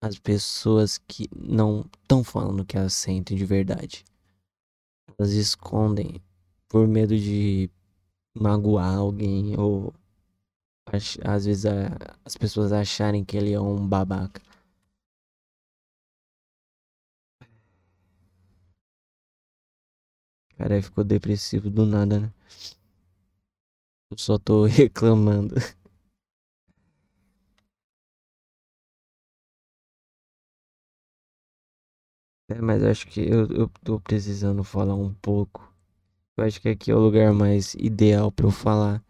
as 0.00 0.18
pessoas 0.18 0.98
que 0.98 1.28
não 1.36 1.84
estão 2.02 2.24
falando 2.24 2.60
o 2.60 2.64
que 2.64 2.76
elas 2.76 2.94
sentem 2.94 3.36
de 3.36 3.44
verdade. 3.44 4.04
Elas 5.18 5.32
escondem 5.32 6.20
por 6.66 6.88
medo 6.88 7.14
de 7.16 7.70
magoar 8.34 8.96
alguém 8.98 9.58
ou 9.58 9.94
às 11.24 11.44
vezes 11.46 11.66
a- 11.66 11.96
as 12.24 12.36
pessoas 12.36 12.72
acharem 12.72 13.24
que 13.24 13.36
ele 13.36 13.52
é 13.52 13.60
um 13.60 13.86
babaca. 13.86 14.40
Cara, 20.58 20.82
ficou 20.82 21.02
depressivo 21.04 21.70
do 21.70 21.86
nada, 21.86 22.20
né? 22.20 22.32
Eu 24.10 24.18
só 24.18 24.38
tô 24.38 24.64
reclamando. 24.66 25.54
É, 32.48 32.60
mas 32.60 32.82
acho 32.82 33.06
que 33.06 33.20
eu, 33.20 33.46
eu 33.52 33.68
tô 33.84 34.00
precisando 34.00 34.62
falar 34.64 34.94
um 34.94 35.12
pouco. 35.14 35.72
Eu 36.36 36.44
acho 36.44 36.60
que 36.60 36.68
aqui 36.70 36.90
é 36.90 36.96
o 36.96 37.00
lugar 37.00 37.32
mais 37.34 37.74
ideal 37.74 38.32
pra 38.32 38.46
eu 38.46 38.52
falar. 38.52 39.04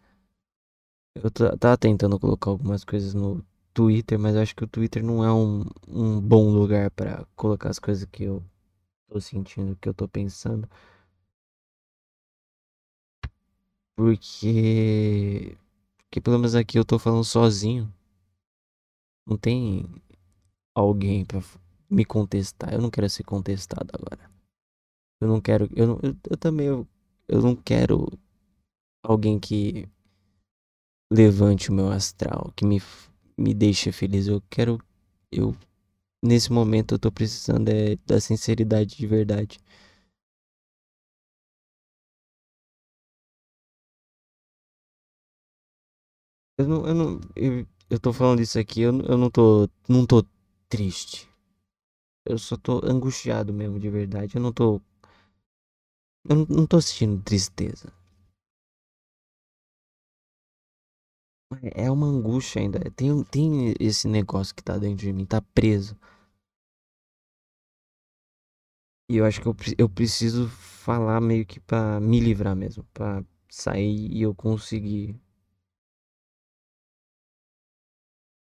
Eu 1.15 1.29
ta- 1.31 1.55
tava 1.57 1.77
tentando 1.77 2.19
colocar 2.19 2.49
algumas 2.49 2.83
coisas 2.83 3.13
no 3.13 3.45
Twitter, 3.73 4.17
mas 4.19 4.35
acho 4.35 4.55
que 4.55 4.63
o 4.63 4.67
Twitter 4.67 5.03
não 5.03 5.23
é 5.23 5.31
um, 5.31 5.63
um 5.87 6.19
bom 6.21 6.49
lugar 6.51 6.89
pra 6.91 7.25
colocar 7.35 7.69
as 7.69 7.79
coisas 7.79 8.05
que 8.11 8.23
eu 8.23 8.43
tô 9.09 9.21
sentindo, 9.21 9.77
que 9.81 9.89
eu 9.89 9.93
tô 9.95 10.07
pensando. 10.07 10.69
Porque. 13.95 15.55
Porque 16.09 16.21
pelo 16.21 16.37
menos 16.39 16.55
aqui 16.55 16.79
eu 16.79 16.85
tô 16.85 16.99
falando 16.99 17.23
sozinho. 17.23 17.93
Não 19.25 19.37
tem 19.37 19.85
alguém 20.75 21.25
pra 21.25 21.41
me 21.89 22.05
contestar. 22.05 22.73
Eu 22.73 22.81
não 22.81 22.89
quero 22.89 23.09
ser 23.09 23.23
contestado 23.23 23.89
agora. 23.93 24.29
Eu 25.21 25.27
não 25.27 25.41
quero. 25.41 25.69
Eu, 25.75 25.87
não, 25.87 25.99
eu, 26.03 26.15
eu 26.31 26.37
também. 26.37 26.67
Eu, 26.67 26.87
eu 27.27 27.41
não 27.41 27.55
quero 27.55 28.07
alguém 29.03 29.39
que 29.39 29.87
levante 31.11 31.69
o 31.69 31.73
meu 31.73 31.89
astral, 31.91 32.51
que 32.55 32.65
me, 32.65 32.81
me 33.37 33.53
deixe 33.53 33.91
feliz. 33.91 34.27
Eu 34.27 34.41
quero. 34.49 34.79
Eu. 35.31 35.55
Nesse 36.23 36.51
momento 36.51 36.95
eu 36.95 36.99
tô 36.99 37.11
precisando 37.11 37.69
é 37.69 37.97
da 38.07 38.19
sinceridade 38.21 38.97
de 38.97 39.07
verdade. 39.07 39.59
Eu 46.57 46.67
não. 46.67 46.87
Eu, 46.87 46.93
não, 46.95 47.19
eu, 47.35 47.67
eu 47.89 47.99
tô 47.99 48.13
falando 48.13 48.41
isso 48.41 48.59
aqui, 48.59 48.81
eu, 48.81 48.99
eu 49.01 49.17
não 49.17 49.29
tô. 49.29 49.69
Não 49.87 50.05
tô 50.05 50.23
triste. 50.69 51.28
Eu 52.25 52.37
só 52.37 52.55
tô 52.55 52.79
angustiado 52.85 53.51
mesmo, 53.53 53.77
de 53.77 53.89
verdade. 53.89 54.37
Eu 54.37 54.41
não 54.41 54.53
tô. 54.53 54.79
Eu 56.29 56.45
não, 56.47 56.65
tô 56.65 56.79
sentindo 56.79 57.21
tristeza. 57.21 57.91
É 61.63 61.85
é 61.85 61.91
uma 61.91 62.05
angústia 62.07 62.59
ainda. 62.61 62.79
Tem, 62.95 63.23
tem 63.23 63.73
esse 63.79 64.07
negócio 64.09 64.53
que 64.53 64.63
tá 64.63 64.77
dentro 64.77 65.05
de 65.05 65.13
mim, 65.13 65.25
tá 65.25 65.41
preso. 65.41 65.95
E 69.09 69.17
eu 69.17 69.25
acho 69.25 69.41
que 69.41 69.47
eu, 69.47 69.55
eu 69.77 69.89
preciso 69.89 70.47
falar 70.47 71.19
meio 71.19 71.45
que 71.45 71.59
pra 71.59 71.99
me 71.99 72.19
livrar 72.19 72.55
mesmo. 72.55 72.85
Pra 72.93 73.23
sair 73.49 74.09
e 74.11 74.21
eu 74.21 74.33
conseguir. 74.33 75.19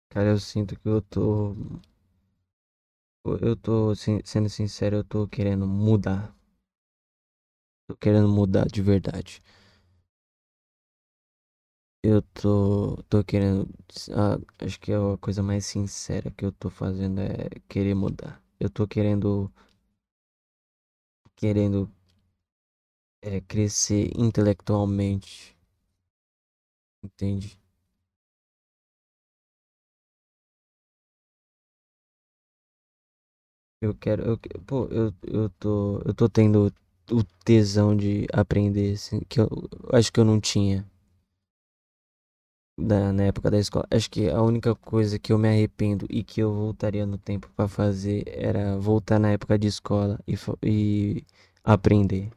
Cara, 0.08 0.30
eu 0.30 0.38
sinto 0.38 0.78
que 0.80 0.88
eu 0.88 1.02
tô. 1.02 1.54
Eu 3.24 3.56
tô, 3.56 3.92
sendo 3.94 4.48
sincero, 4.48 4.96
eu 4.96 5.04
tô 5.04 5.26
querendo 5.28 5.66
mudar. 5.66 6.34
Tô 7.86 7.96
querendo 7.96 8.28
mudar 8.28 8.66
de 8.66 8.82
verdade. 8.82 9.40
Eu 12.02 12.20
tô, 12.22 12.96
tô 13.08 13.24
querendo. 13.24 13.66
ah, 14.12 14.38
acho 14.64 14.78
que 14.80 14.92
é 14.92 14.96
a 14.96 15.16
coisa 15.18 15.42
mais 15.42 15.64
sincera 15.66 16.30
que 16.30 16.44
eu 16.44 16.52
tô 16.52 16.68
fazendo 16.70 17.20
é 17.20 17.48
querer 17.68 17.94
mudar. 17.94 18.42
Eu 18.60 18.68
tô 18.70 18.86
querendo, 18.86 19.50
querendo 21.36 21.88
é, 23.20 23.40
crescer 23.40 24.12
intelectualmente, 24.16 25.56
entende? 27.02 27.56
Eu 33.84 33.94
quero, 33.94 34.22
eu, 34.24 34.38
pô, 34.66 34.86
eu, 34.86 35.12
eu 35.26 35.48
tô, 35.50 36.00
eu 36.06 36.14
tô 36.14 36.28
tendo 36.28 36.72
o 37.10 37.22
tesão 37.44 37.94
de 37.96 38.26
aprender, 38.32 38.94
assim, 38.94 39.20
que 39.28 39.38
eu, 39.40 39.48
eu 39.92 39.98
acho 39.98 40.10
que 40.12 40.18
eu 40.20 40.24
não 40.24 40.40
tinha 40.40 40.86
na, 42.76 43.12
na 43.12 43.24
época 43.24 43.50
da 43.50 43.58
escola. 43.58 43.86
Acho 43.90 44.10
que 44.10 44.28
a 44.28 44.42
única 44.42 44.74
coisa 44.74 45.18
que 45.18 45.32
eu 45.32 45.38
me 45.38 45.48
arrependo 45.48 46.06
e 46.10 46.22
que 46.22 46.40
eu 46.40 46.52
voltaria 46.52 47.06
no 47.06 47.18
tempo 47.18 47.48
pra 47.56 47.68
fazer 47.68 48.24
era 48.26 48.76
voltar 48.78 49.18
na 49.18 49.30
época 49.32 49.58
de 49.58 49.66
escola 49.68 50.18
e, 50.26 50.34
e 50.62 51.24
aprender, 51.62 52.30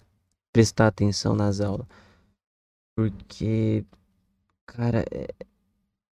prestar 0.53 0.87
atenção 0.87 1.35
nas 1.35 1.61
aulas. 1.61 1.87
Porque, 2.95 3.85
cara, 4.67 5.05
é- 5.11 5.33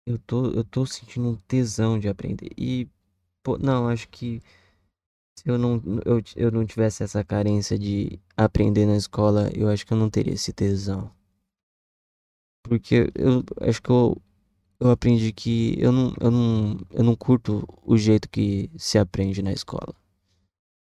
eu 0.05 0.19
tô, 0.19 0.51
eu 0.51 0.63
tô 0.63 0.86
sentindo 0.86 1.29
um 1.29 1.36
tesão 1.36 2.00
de 2.00 2.07
aprender. 2.09 2.50
E, 2.57 2.88
pô, 3.43 3.57
não, 3.57 3.89
acho 3.89 4.09
que 4.09 4.41
Se 5.39 5.50
eu 5.50 5.58
não, 5.58 5.81
eu, 6.05 6.22
eu 6.36 6.51
não 6.51 6.65
tivesse 6.65 7.01
essa 7.03 7.24
carência 7.24 7.79
de 7.79 8.19
aprender 8.36 8.86
na 8.86 8.98
escola, 8.98 9.50
eu 9.55 9.69
acho 9.69 9.86
que 9.86 9.93
eu 9.93 9.98
não 9.98 10.10
teria 10.10 10.34
esse 10.34 10.51
tesão. 10.51 11.10
Porque 12.63 13.12
eu 13.15 13.43
acho 13.67 13.81
que 13.81 13.89
eu, 13.89 14.17
eu 14.79 14.91
aprendi 14.91 15.31
que 15.34 15.75
eu 15.79 15.91
não, 15.91 16.13
eu 16.22 16.31
não, 16.31 16.77
eu 16.91 17.03
não 17.03 17.15
curto 17.15 17.67
o 17.84 17.98
jeito 17.98 18.29
que 18.29 18.69
se 18.77 18.98
aprende 19.00 19.41
na 19.41 19.53
escola. 19.53 19.96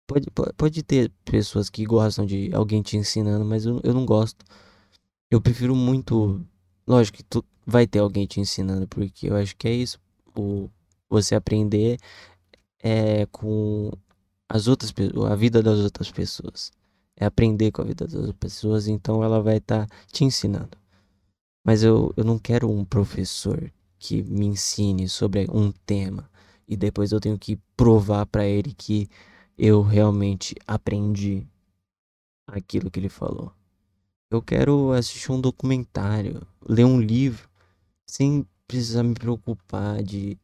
Pode, 0.07 0.29
po- 0.31 0.53
pode 0.55 0.83
ter 0.83 1.11
pessoas 1.23 1.69
que 1.69 1.85
gostam 1.85 2.25
de 2.25 2.53
alguém 2.53 2.81
te 2.81 2.97
ensinando, 2.97 3.45
mas 3.45 3.65
eu, 3.65 3.79
eu 3.83 3.93
não 3.93 4.05
gosto. 4.05 4.45
Eu 5.31 5.41
prefiro 5.41 5.75
muito. 5.75 6.41
Lógico 6.87 7.17
que 7.19 7.23
tu, 7.23 7.45
vai 7.65 7.87
ter 7.87 7.99
alguém 7.99 8.27
te 8.27 8.39
ensinando, 8.41 8.87
porque 8.87 9.29
eu 9.29 9.35
acho 9.35 9.55
que 9.55 9.67
é 9.67 9.73
isso. 9.73 9.99
O, 10.37 10.69
você 11.09 11.35
aprender 11.35 11.99
é 12.83 13.25
com 13.27 13.91
as 14.53 14.67
outras 14.67 14.93
a 15.29 15.35
vida 15.35 15.63
das 15.63 15.79
outras 15.79 16.11
pessoas. 16.11 16.71
É 17.15 17.25
aprender 17.25 17.71
com 17.71 17.81
a 17.81 17.85
vida 17.85 18.05
das 18.05 18.15
outras 18.15 18.35
pessoas, 18.35 18.87
então 18.87 19.23
ela 19.23 19.41
vai 19.41 19.57
estar 19.57 19.87
te 20.11 20.25
ensinando. 20.25 20.77
Mas 21.65 21.83
eu, 21.83 22.13
eu 22.17 22.23
não 22.23 22.37
quero 22.37 22.69
um 22.69 22.83
professor 22.83 23.71
que 23.97 24.21
me 24.23 24.47
ensine 24.47 25.07
sobre 25.07 25.47
um 25.49 25.71
tema 25.71 26.29
e 26.67 26.75
depois 26.75 27.11
eu 27.11 27.19
tenho 27.19 27.37
que 27.37 27.57
provar 27.77 28.25
para 28.25 28.45
ele 28.45 28.73
que 28.73 29.07
eu 29.57 29.81
realmente 29.81 30.55
aprendi 30.67 31.45
aquilo 32.47 32.89
que 32.89 32.99
ele 32.99 33.09
falou. 33.09 33.53
Eu 34.29 34.41
quero 34.41 34.91
assistir 34.91 35.31
um 35.31 35.39
documentário, 35.39 36.45
ler 36.67 36.85
um 36.85 36.99
livro, 36.99 37.49
sem 38.09 38.45
precisar 38.67 39.03
me 39.03 39.13
preocupar 39.13 40.01
de 40.01 40.37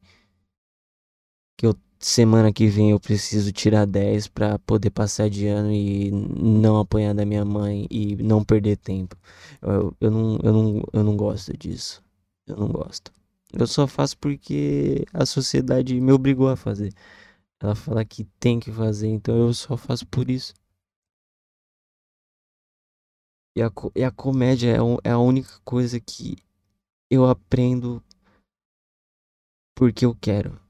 que 1.58 1.66
eu 1.66 1.76
semana 2.00 2.52
que 2.54 2.68
vem 2.68 2.92
eu 2.92 3.00
preciso 3.00 3.52
tirar 3.52 3.86
10 3.86 4.28
pra 4.28 4.60
poder 4.60 4.90
passar 4.92 5.30
de 5.30 5.48
ano 5.48 5.72
e 5.72 6.12
não 6.12 6.80
apanhar 6.80 7.14
da 7.14 7.26
minha 7.26 7.46
mãe 7.46 7.88
e 7.90 8.16
não 8.18 8.44
perder 8.44 8.78
tempo. 8.78 9.18
Eu, 9.62 9.96
eu 10.00 10.12
não, 10.12 10.40
eu 10.44 10.54
não, 10.54 10.84
eu 10.94 11.04
não 11.04 11.18
gosto 11.18 11.56
disso. 11.58 12.04
Eu 12.46 12.58
não 12.58 12.68
gosto. 12.68 13.12
Eu 13.54 13.68
só 13.68 13.88
faço 13.88 14.18
porque 14.18 15.06
a 15.14 15.26
sociedade 15.26 16.00
me 16.00 16.12
obrigou 16.12 16.50
a 16.50 16.56
fazer. 16.56 16.94
Ela 17.60 17.76
fala 17.76 18.06
que 18.06 18.24
tem 18.40 18.60
que 18.60 18.72
fazer, 18.72 19.08
então 19.08 19.36
eu 19.36 19.54
só 19.54 19.76
faço 19.78 20.06
por 20.08 20.30
isso. 20.30 20.54
E 23.56 23.62
a, 23.62 23.72
e 23.96 24.04
a 24.04 24.12
comédia 24.12 24.76
é, 24.76 25.10
é 25.10 25.12
a 25.12 25.18
única 25.18 25.60
coisa 25.66 26.00
que 26.00 26.38
eu 27.10 27.26
aprendo 27.26 28.04
porque 29.76 30.06
eu 30.06 30.16
quero. 30.16 30.67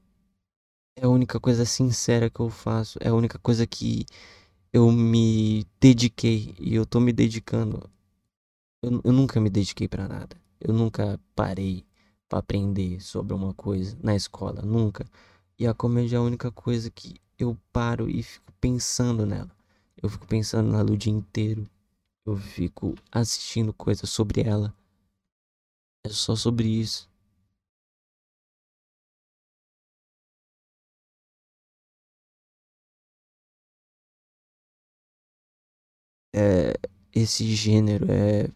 É 1.00 1.04
a 1.04 1.08
única 1.08 1.38
coisa 1.38 1.64
sincera 1.64 2.28
que 2.28 2.40
eu 2.40 2.50
faço. 2.50 2.98
É 3.00 3.08
a 3.08 3.14
única 3.14 3.38
coisa 3.38 3.64
que 3.66 4.04
eu 4.72 4.90
me 4.90 5.64
dediquei 5.80 6.56
e 6.58 6.74
eu 6.74 6.84
tô 6.84 6.98
me 6.98 7.12
dedicando. 7.12 7.88
Eu, 8.82 9.00
eu 9.04 9.12
nunca 9.12 9.40
me 9.40 9.48
dediquei 9.48 9.86
pra 9.86 10.08
nada. 10.08 10.36
Eu 10.60 10.74
nunca 10.74 11.20
parei 11.36 11.84
pra 12.28 12.40
aprender 12.40 13.00
sobre 13.00 13.32
uma 13.32 13.54
coisa 13.54 13.96
na 14.02 14.16
escola, 14.16 14.60
nunca. 14.62 15.06
E 15.56 15.68
a 15.68 15.74
comédia 15.74 16.16
é 16.16 16.18
a 16.18 16.22
única 16.22 16.50
coisa 16.50 16.90
que 16.90 17.20
eu 17.38 17.56
paro 17.72 18.10
e 18.10 18.20
fico 18.20 18.52
pensando 18.60 19.24
nela. 19.24 19.50
Eu 20.02 20.08
fico 20.08 20.26
pensando 20.26 20.72
nela 20.72 20.90
o 20.90 20.96
dia 20.96 21.12
inteiro. 21.12 21.64
Eu 22.26 22.36
fico 22.36 22.96
assistindo 23.12 23.72
coisas 23.72 24.10
sobre 24.10 24.42
ela. 24.42 24.74
É 26.04 26.08
só 26.08 26.34
sobre 26.34 26.68
isso. 26.68 27.07
É, 36.40 36.72
esse 37.12 37.44
gênero 37.52 38.06
é, 38.08 38.48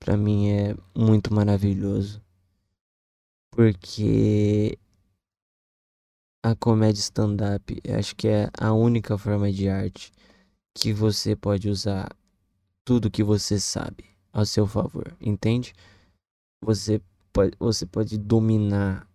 para 0.00 0.16
mim, 0.16 0.48
é 0.50 0.74
muito 0.96 1.32
maravilhoso. 1.32 2.20
Porque 3.52 4.76
a 6.44 6.56
comédia 6.56 7.00
stand-up, 7.00 7.80
acho 7.96 8.16
que 8.16 8.26
é 8.26 8.50
a 8.58 8.72
única 8.72 9.16
forma 9.16 9.52
de 9.52 9.68
arte 9.68 10.10
que 10.76 10.92
você 10.92 11.36
pode 11.36 11.68
usar 11.68 12.08
tudo 12.84 13.10
que 13.10 13.22
você 13.22 13.60
sabe 13.60 14.04
ao 14.32 14.44
seu 14.44 14.66
favor, 14.66 15.16
entende? 15.20 15.72
Você 16.60 17.00
pode, 17.32 17.52
você 17.58 17.86
pode 17.86 18.18
dominar 18.18 19.08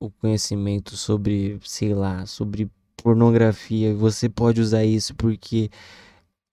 o 0.00 0.10
conhecimento 0.10 0.96
sobre, 0.96 1.60
sei 1.62 1.94
lá, 1.94 2.26
sobre 2.26 2.70
pornografia. 2.96 3.94
Você 3.94 4.28
pode 4.28 4.60
usar 4.60 4.84
isso 4.84 5.14
porque 5.14 5.70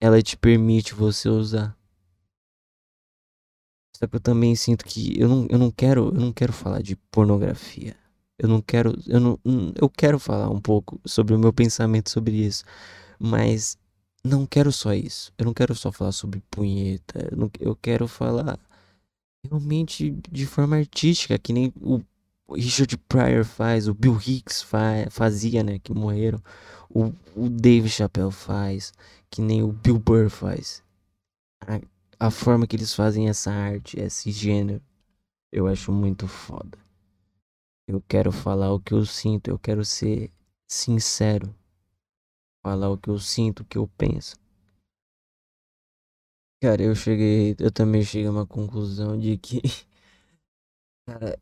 ela 0.00 0.22
te 0.22 0.36
permite 0.38 0.94
você 0.94 1.28
usar. 1.28 1.76
Só 3.96 4.06
que 4.06 4.16
eu 4.16 4.20
também 4.20 4.54
sinto 4.54 4.84
que 4.84 5.18
eu 5.18 5.28
não, 5.28 5.46
eu 5.48 5.58
não 5.58 5.70
quero, 5.70 6.08
eu 6.08 6.20
não 6.20 6.32
quero 6.32 6.52
falar 6.52 6.82
de 6.82 6.96
pornografia. 7.10 7.96
Eu 8.38 8.48
não 8.48 8.60
quero, 8.60 8.94
eu 9.06 9.18
não, 9.18 9.38
hum, 9.44 9.72
eu 9.80 9.88
quero 9.88 10.18
falar 10.18 10.50
um 10.50 10.60
pouco 10.60 11.00
sobre 11.06 11.34
o 11.34 11.38
meu 11.38 11.52
pensamento 11.52 12.10
sobre 12.10 12.34
isso, 12.36 12.64
mas 13.18 13.78
não 14.24 14.46
quero 14.46 14.72
só 14.72 14.92
isso. 14.94 15.32
Eu 15.38 15.46
não 15.46 15.54
quero 15.54 15.74
só 15.74 15.92
falar 15.92 16.12
sobre 16.12 16.42
punheta. 16.50 17.28
Eu, 17.30 17.36
não- 17.38 17.50
eu 17.60 17.76
quero 17.76 18.08
falar 18.08 18.58
realmente 19.44 20.10
de 20.30 20.46
forma 20.46 20.76
artística, 20.76 21.38
que 21.38 21.52
nem 21.52 21.72
o 21.80 22.00
Richard 22.54 22.96
Pryor 23.08 23.44
faz, 23.44 23.88
o 23.88 23.94
Bill 23.94 24.18
Hicks 24.26 24.62
fa 24.62 25.06
fazia, 25.10 25.62
né, 25.64 25.78
que 25.78 25.92
morreram. 25.92 26.40
O, 26.90 27.12
o 27.34 27.48
Dave 27.48 27.88
Chappelle 27.88 28.32
faz, 28.32 28.92
que 29.30 29.42
nem 29.42 29.62
o 29.62 29.72
Bill 29.72 29.98
Burr 29.98 30.30
faz. 30.30 30.82
A, 31.60 31.80
a 32.26 32.30
forma 32.30 32.66
que 32.66 32.76
eles 32.76 32.94
fazem 32.94 33.28
essa 33.28 33.50
arte, 33.50 33.98
esse 34.00 34.30
gênero, 34.30 34.82
eu 35.52 35.66
acho 35.66 35.92
muito 35.92 36.28
foda. 36.28 36.78
Eu 37.88 38.02
quero 38.08 38.32
falar 38.32 38.72
o 38.72 38.80
que 38.80 38.94
eu 38.94 39.06
sinto, 39.06 39.48
eu 39.48 39.58
quero 39.58 39.84
ser 39.84 40.32
sincero, 40.66 41.54
falar 42.62 42.90
o 42.90 42.98
que 42.98 43.08
eu 43.08 43.18
sinto, 43.18 43.60
o 43.60 43.64
que 43.64 43.78
eu 43.78 43.86
penso. 43.96 44.36
Cara, 46.60 46.82
eu 46.82 46.94
cheguei, 46.94 47.54
eu 47.60 47.70
também 47.70 48.02
cheguei 48.02 48.26
a 48.26 48.30
uma 48.30 48.46
conclusão 48.46 49.18
de 49.18 49.36
que, 49.38 49.60
cara, 51.06 51.38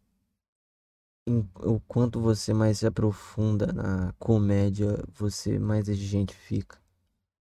o 1.26 1.80
quanto 1.88 2.20
você 2.20 2.52
mais 2.52 2.78
se 2.78 2.86
aprofunda 2.86 3.72
na 3.72 4.12
comédia, 4.18 5.02
você 5.14 5.58
mais 5.58 5.88
exigente 5.88 6.34
fica. 6.34 6.78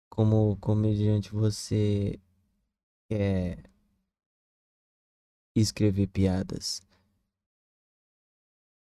Como 0.10 0.58
comediante, 0.58 1.32
você 1.34 2.20
quer 3.10 3.64
escrever 5.56 6.08
piadas 6.08 6.82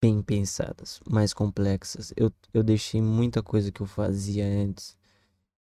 bem 0.02 0.22
pensadas, 0.22 1.00
mais 1.08 1.32
complexas. 1.32 2.12
Eu, 2.14 2.30
eu 2.52 2.62
deixei 2.62 3.00
muita 3.00 3.42
coisa 3.42 3.72
que 3.72 3.80
eu 3.80 3.86
fazia 3.86 4.44
antes, 4.46 4.94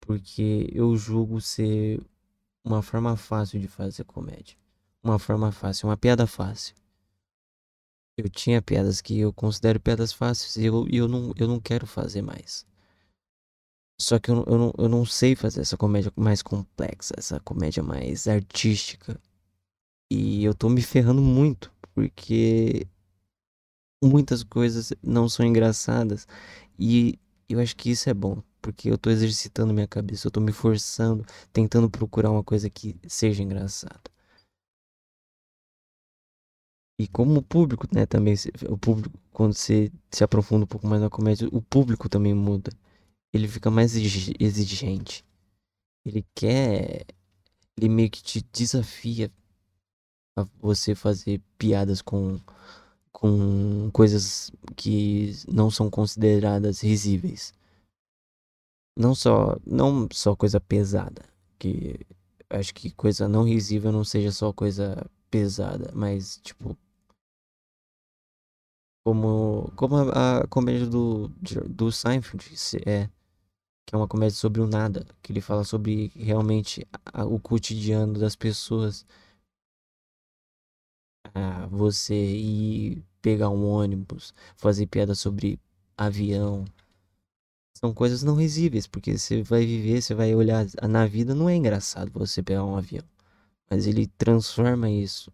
porque 0.00 0.68
eu 0.72 0.96
julgo 0.96 1.40
ser 1.40 2.03
uma 2.64 2.83
forma 2.83 3.16
fácil 3.16 3.61
de 3.61 3.68
fazer 3.68 4.05
comédia. 4.05 4.57
Uma 5.03 5.20
forma 5.20 5.53
fácil, 5.53 5.88
uma 5.88 5.96
piada 5.96 6.27
fácil. 6.27 6.74
Eu 8.16 8.29
tinha 8.29 8.62
piadas 8.62 9.00
que 9.00 9.18
eu 9.18 9.33
considero 9.33 9.81
piadas 9.81 10.12
fáceis 10.12 10.57
e 10.57 10.64
eu, 10.66 10.87
eu, 10.88 11.09
não, 11.09 11.33
eu 11.37 11.48
não 11.48 11.61
quero 11.61 11.87
fazer 11.87 12.22
mais. 12.22 12.64
Só 14.00 14.18
que 14.18 14.31
eu, 14.31 14.44
eu, 14.46 14.59
não, 14.59 14.72
eu 14.79 14.88
não 14.88 15.05
sei 15.05 15.35
fazer 15.35 15.61
essa 15.61 15.77
comédia 15.77 16.12
mais 16.16 16.42
complexa, 16.42 17.14
essa 17.16 17.40
comédia 17.40 17.83
mais 17.83 18.29
artística. 18.29 19.20
E 20.11 20.44
eu 20.44 20.55
tô 20.55 20.68
me 20.68 20.83
ferrando 20.83 21.22
muito, 21.22 21.72
porque 21.94 22.87
muitas 24.03 24.44
coisas 24.44 24.92
não 25.03 25.29
são 25.29 25.44
engraçadas. 25.44 26.27
E 26.79 27.18
eu 27.48 27.61
acho 27.61 27.77
que 27.77 27.90
isso 27.90 28.09
é 28.09 28.14
bom, 28.14 28.42
porque 28.62 28.90
eu 28.90 28.98
tô 28.98 29.11
exercitando 29.11 29.74
minha 29.74 29.88
cabeça, 29.88 30.27
eu 30.27 30.31
tô 30.31 30.40
me 30.40 30.53
forçando, 30.53 31.24
tentando 31.53 31.90
procurar 31.90 32.31
uma 32.31 32.44
coisa 32.44 32.70
que 32.70 32.96
seja 33.09 33.42
engraçada. 33.42 34.13
E 36.98 37.09
como 37.09 37.38
o 37.40 37.42
público, 37.42 37.87
né, 37.92 38.07
também, 38.07 38.35
o 38.68 38.78
público, 38.78 39.18
quando 39.33 39.52
você 39.54 39.90
se 40.11 40.22
aprofunda 40.22 40.64
um 40.64 40.68
pouco 40.68 40.87
mais 40.87 41.02
na 41.02 41.11
comédia, 41.11 41.48
o 41.52 41.61
público 41.61 42.09
também 42.09 42.35
muda. 42.35 42.70
ele 43.33 43.48
fica 43.48 43.70
mais 43.70 43.96
exi- 43.96 44.35
exigente. 44.40 45.24
Ele 46.07 46.24
quer. 46.35 47.07
Ele 47.78 47.88
meio 47.90 48.11
que 48.11 48.22
te 48.22 48.44
desafia 48.52 49.33
a 50.37 50.44
você 50.61 50.94
fazer 50.94 51.40
piadas 51.59 52.00
com, 52.02 52.38
com 53.12 53.90
coisas 53.92 54.52
que 54.76 55.33
não 55.48 55.70
são 55.70 55.90
consideradas 55.90 56.80
risíveis. 56.83 57.54
Não 58.96 59.14
só, 59.14 59.57
não 59.66 60.09
só 60.12 60.37
coisa 60.37 60.61
pesada, 60.61 61.22
que 61.59 61.98
acho 62.50 62.72
que 62.74 62.90
coisa 62.92 63.26
não 63.28 63.42
risível 63.44 63.90
não 63.90 64.04
seja 64.04 64.30
só 64.30 64.52
coisa 64.52 65.04
pesada, 65.30 65.90
mas 65.94 66.38
tipo 66.42 66.76
como 69.04 69.70
como 69.76 69.96
a, 69.96 70.38
a 70.40 70.46
comédia 70.48 70.86
do 70.86 71.28
do 71.68 71.92
Seinfeld 71.92 72.56
se- 72.56 72.82
é 72.86 73.08
que 73.86 73.94
é 73.94 73.98
uma 73.98 74.08
comédia 74.08 74.36
sobre 74.36 74.60
o 74.62 74.66
nada, 74.68 75.06
que 75.22 75.32
ele 75.32 75.40
fala 75.42 75.64
sobre 75.64 76.12
realmente 76.16 76.86
a- 77.12 77.24
o 77.26 77.40
cotidiano 77.40 78.18
das 78.18 78.36
pessoas. 78.36 79.06
Ah, 81.34 81.66
você 81.70 82.14
ir 82.14 83.04
pegar 83.22 83.48
um 83.50 83.64
ônibus, 83.66 84.34
fazer 84.56 84.86
piada 84.86 85.14
sobre 85.14 85.58
avião, 85.96 86.64
são 87.72 87.94
coisas 87.94 88.24
não 88.24 88.34
risíveis, 88.34 88.86
porque 88.88 89.16
você 89.16 89.40
vai 89.42 89.64
viver, 89.64 90.02
você 90.02 90.12
vai 90.12 90.34
olhar 90.34 90.66
na 90.88 91.06
vida, 91.06 91.34
não 91.36 91.48
é 91.48 91.54
engraçado 91.54 92.10
você 92.12 92.42
pegar 92.42 92.64
um 92.64 92.76
avião, 92.76 93.04
mas 93.70 93.86
ele 93.86 94.06
transforma 94.18 94.90
isso 94.90 95.32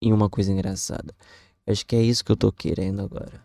em 0.00 0.12
uma 0.12 0.28
coisa 0.30 0.52
engraçada. 0.52 1.14
Acho 1.66 1.84
que 1.84 1.94
é 1.94 2.00
isso 2.02 2.24
que 2.24 2.32
eu 2.32 2.36
tô 2.38 2.50
querendo 2.50 3.02
agora. 3.02 3.44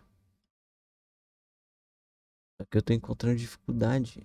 Só 2.56 2.64
que 2.64 2.78
eu 2.78 2.82
tô 2.82 2.92
encontrando 2.92 3.36
dificuldade. 3.36 4.24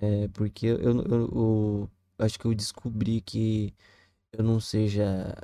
É 0.00 0.28
porque 0.28 0.66
eu, 0.66 0.78
eu, 0.80 1.02
eu- 1.04 1.90
eu 2.18 2.24
acho 2.24 2.38
que 2.38 2.46
eu 2.46 2.54
descobri 2.54 3.20
que 3.20 3.74
eu 4.32 4.44
não 4.44 4.60
seja 4.60 5.34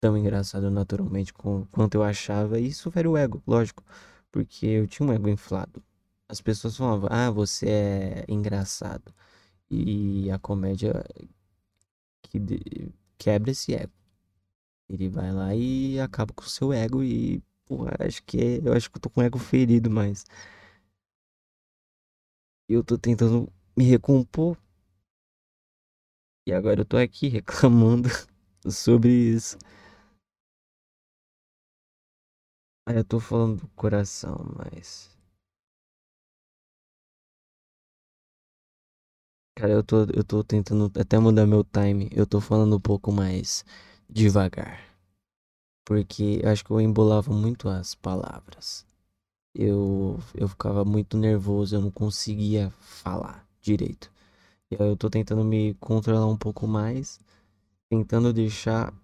tão 0.00 0.16
engraçado 0.18 0.70
naturalmente 0.70 1.32
com, 1.34 1.66
quanto 1.66 1.96
eu 1.96 2.02
achava. 2.04 2.60
E 2.60 2.68
isso 2.68 2.90
fere 2.90 3.08
o 3.08 3.16
ego, 3.16 3.42
lógico. 3.46 3.84
Porque 4.32 4.66
eu 4.66 4.86
tinha 4.88 5.08
um 5.08 5.12
ego 5.12 5.28
inflado. 5.30 5.82
As 6.28 6.40
pessoas 6.42 6.76
falavam, 6.76 7.08
ah, 7.12 7.30
você 7.30 7.68
é 7.70 8.26
engraçado. 8.28 9.14
E 9.70 10.30
a 10.32 10.38
comédia 10.38 11.04
que 12.22 12.38
de- 12.40 12.92
quebra 13.18 13.50
esse 13.52 13.74
ego. 13.74 13.92
Ele 14.88 15.08
vai 15.08 15.32
lá 15.32 15.54
e 15.54 15.98
acaba 16.00 16.32
com 16.34 16.42
o 16.42 16.48
seu 16.48 16.72
ego 16.72 17.02
e, 17.02 17.42
pô, 17.66 17.86
acho 17.98 18.22
que 18.24 18.38
é- 18.38 18.60
eu 18.68 18.72
acho 18.72 18.90
que 18.90 18.96
eu 18.96 19.00
tô 19.00 19.10
com 19.10 19.20
o 19.20 19.24
ego 19.24 19.38
ferido, 19.38 19.90
mas 19.90 20.24
eu 22.68 22.84
tô 22.84 22.98
tentando 22.98 23.50
me 23.74 23.84
recompor. 23.84 24.58
E 26.46 26.52
agora 26.54 26.80
eu 26.80 26.84
tô 26.86 26.96
aqui 26.96 27.28
reclamando 27.28 28.08
sobre 28.70 29.10
isso. 29.10 29.58
Ah, 32.86 32.94
eu 32.94 33.04
tô 33.04 33.20
falando 33.20 33.60
do 33.60 33.68
coração, 33.76 34.42
mas. 34.56 35.14
Cara, 39.56 39.72
eu 39.72 39.82
tô, 39.82 40.02
eu 40.14 40.22
tô 40.24 40.42
tentando 40.44 40.90
até 40.98 41.18
mudar 41.18 41.46
meu 41.46 41.64
time. 41.64 42.08
Eu 42.12 42.26
tô 42.26 42.40
falando 42.40 42.76
um 42.76 42.80
pouco 42.80 43.10
mais 43.12 43.64
devagar. 44.14 44.80
Porque 45.84 46.40
acho 46.44 46.64
que 46.64 46.70
eu 46.70 46.80
embolava 46.80 47.32
muito 47.32 47.68
as 47.68 47.94
palavras. 47.94 48.86
Eu, 49.54 50.18
eu 50.34 50.48
ficava 50.48 50.84
muito 50.84 51.16
nervoso, 51.18 51.76
eu 51.76 51.80
não 51.80 51.90
conseguia 51.90 52.70
falar 52.80 53.46
direito. 53.60 54.10
E 54.70 54.76
eu 54.80 54.96
tô 54.96 55.10
tentando 55.10 55.44
me 55.44 55.74
controlar 55.74 56.26
um 56.26 56.36
pouco 56.36 56.66
mais, 56.66 57.20
tentando 57.90 58.32
deixar 58.32 58.94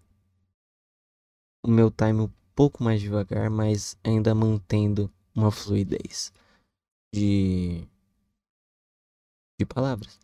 o 1.63 1.71
meu 1.71 1.91
time 1.91 2.23
um 2.23 2.31
pouco 2.55 2.83
mais 2.83 3.01
devagar, 3.01 3.51
mas 3.51 3.97
ainda 4.05 4.35
mantendo 4.35 5.11
uma 5.35 5.51
fluidez 5.51 6.33
de, 7.15 7.87
de 9.59 9.67
palavras. 9.67 10.19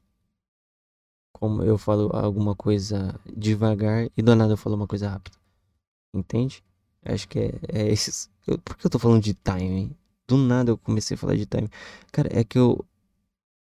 Como 1.47 1.63
eu 1.63 1.79
falo 1.79 2.11
alguma 2.13 2.57
coisa 2.57 3.15
devagar 3.25 4.11
e 4.17 4.21
do 4.21 4.35
nada 4.35 4.55
eu 4.55 4.57
falo 4.57 4.75
uma 4.75 4.89
coisa 4.89 5.09
rápida. 5.09 5.39
Entende? 6.13 6.61
Acho 7.05 7.29
que 7.29 7.39
é, 7.39 7.53
é 7.69 7.93
isso. 7.93 8.29
Eu, 8.45 8.59
por 8.59 8.77
que 8.77 8.85
eu 8.85 8.91
tô 8.91 8.99
falando 8.99 9.23
de 9.23 9.33
time? 9.33 9.97
Do 10.27 10.37
nada 10.37 10.73
eu 10.73 10.77
comecei 10.77 11.15
a 11.15 11.19
falar 11.19 11.37
de 11.37 11.47
time. 11.47 11.71
Cara, 12.11 12.29
é 12.37 12.43
que 12.43 12.59
eu. 12.59 12.85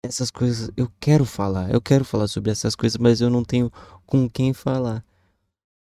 Essas 0.02 0.32
coisas. 0.32 0.72
Eu 0.76 0.90
quero 0.98 1.24
falar. 1.24 1.70
Eu 1.70 1.80
quero 1.80 2.04
falar 2.04 2.26
sobre 2.26 2.50
essas 2.50 2.74
coisas, 2.74 2.98
mas 2.98 3.20
eu 3.20 3.30
não 3.30 3.44
tenho 3.44 3.70
com 4.04 4.28
quem 4.28 4.52
falar. 4.52 5.04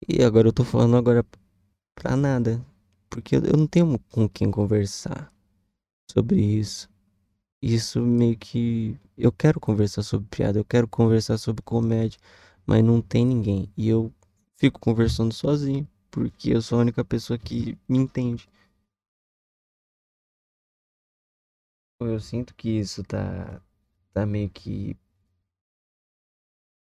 E 0.09 0.25
agora 0.25 0.49
eu 0.49 0.53
tô 0.53 0.65
falando 0.65 0.97
agora 0.97 1.25
pra 1.95 2.17
nada. 2.17 2.61
Porque 3.09 3.37
eu 3.37 3.57
não 3.57 3.69
tenho 3.69 3.97
com 4.11 4.29
quem 4.29 4.51
conversar 4.51 5.33
sobre 6.11 6.41
isso. 6.41 6.89
Isso 7.63 8.01
meio 8.01 8.37
que. 8.37 8.99
Eu 9.17 9.33
quero 9.33 9.61
conversar 9.61 10.03
sobre 10.03 10.29
piada, 10.29 10.59
eu 10.59 10.65
quero 10.65 10.87
conversar 10.89 11.39
sobre 11.39 11.63
comédia, 11.63 12.19
mas 12.67 12.85
não 12.85 13.01
tem 13.03 13.25
ninguém. 13.27 13.71
E 13.77 13.89
eu 13.89 14.13
fico 14.57 14.79
conversando 14.81 15.33
sozinho, 15.33 15.87
porque 16.11 16.51
eu 16.51 16.63
sou 16.63 16.79
a 16.79 16.83
única 16.83 17.05
pessoa 17.05 17.39
que 17.39 17.79
me 17.89 17.99
entende. 17.99 18.49
Eu 22.01 22.21
sinto 22.21 22.55
que 22.55 22.69
isso 22.79 23.03
tá, 23.05 23.61
tá 24.13 24.27
meio 24.27 24.49
que 24.51 24.97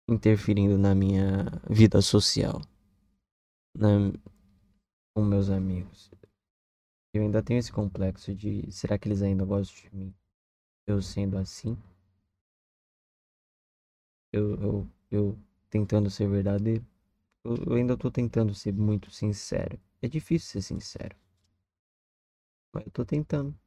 interferindo 0.10 0.78
na 0.78 0.94
minha 0.94 1.46
vida 1.70 2.02
social, 2.02 2.62
na, 3.76 4.12
com 5.14 5.24
meus 5.24 5.50
amigos. 5.50 6.12
Eu 7.14 7.24
ainda 7.24 7.42
tenho 7.44 7.60
esse 7.60 7.72
complexo 7.72 8.34
de 8.36 8.72
será 8.72 8.98
que 8.98 9.08
eles 9.08 9.22
ainda 9.22 9.46
gostam 9.46 9.90
de 9.90 9.96
mim? 9.96 10.14
Eu 10.91 11.01
sendo 11.01 11.38
assim, 11.39 11.75
eu, 14.32 14.56
eu, 14.62 14.88
eu 15.10 15.39
tentando 15.69 16.10
ser 16.10 16.27
verdadeiro. 16.27 16.86
Eu, 17.43 17.56
eu 17.67 17.73
ainda 17.75 17.97
tô 17.97 18.12
tentando 18.12 18.54
ser 18.56 18.73
muito 18.73 19.12
sincero. 19.12 19.80
É 20.01 20.08
difícil 20.10 20.49
ser 20.49 20.63
sincero, 20.63 21.15
mas 22.73 22.86
eu 22.86 22.91
tô 22.91 23.06
tentando. 23.06 23.58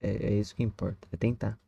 É, 0.00 0.10
é 0.28 0.34
isso 0.40 0.54
que 0.54 0.62
importa, 0.62 1.08
é 1.12 1.16
tentar. 1.16 1.58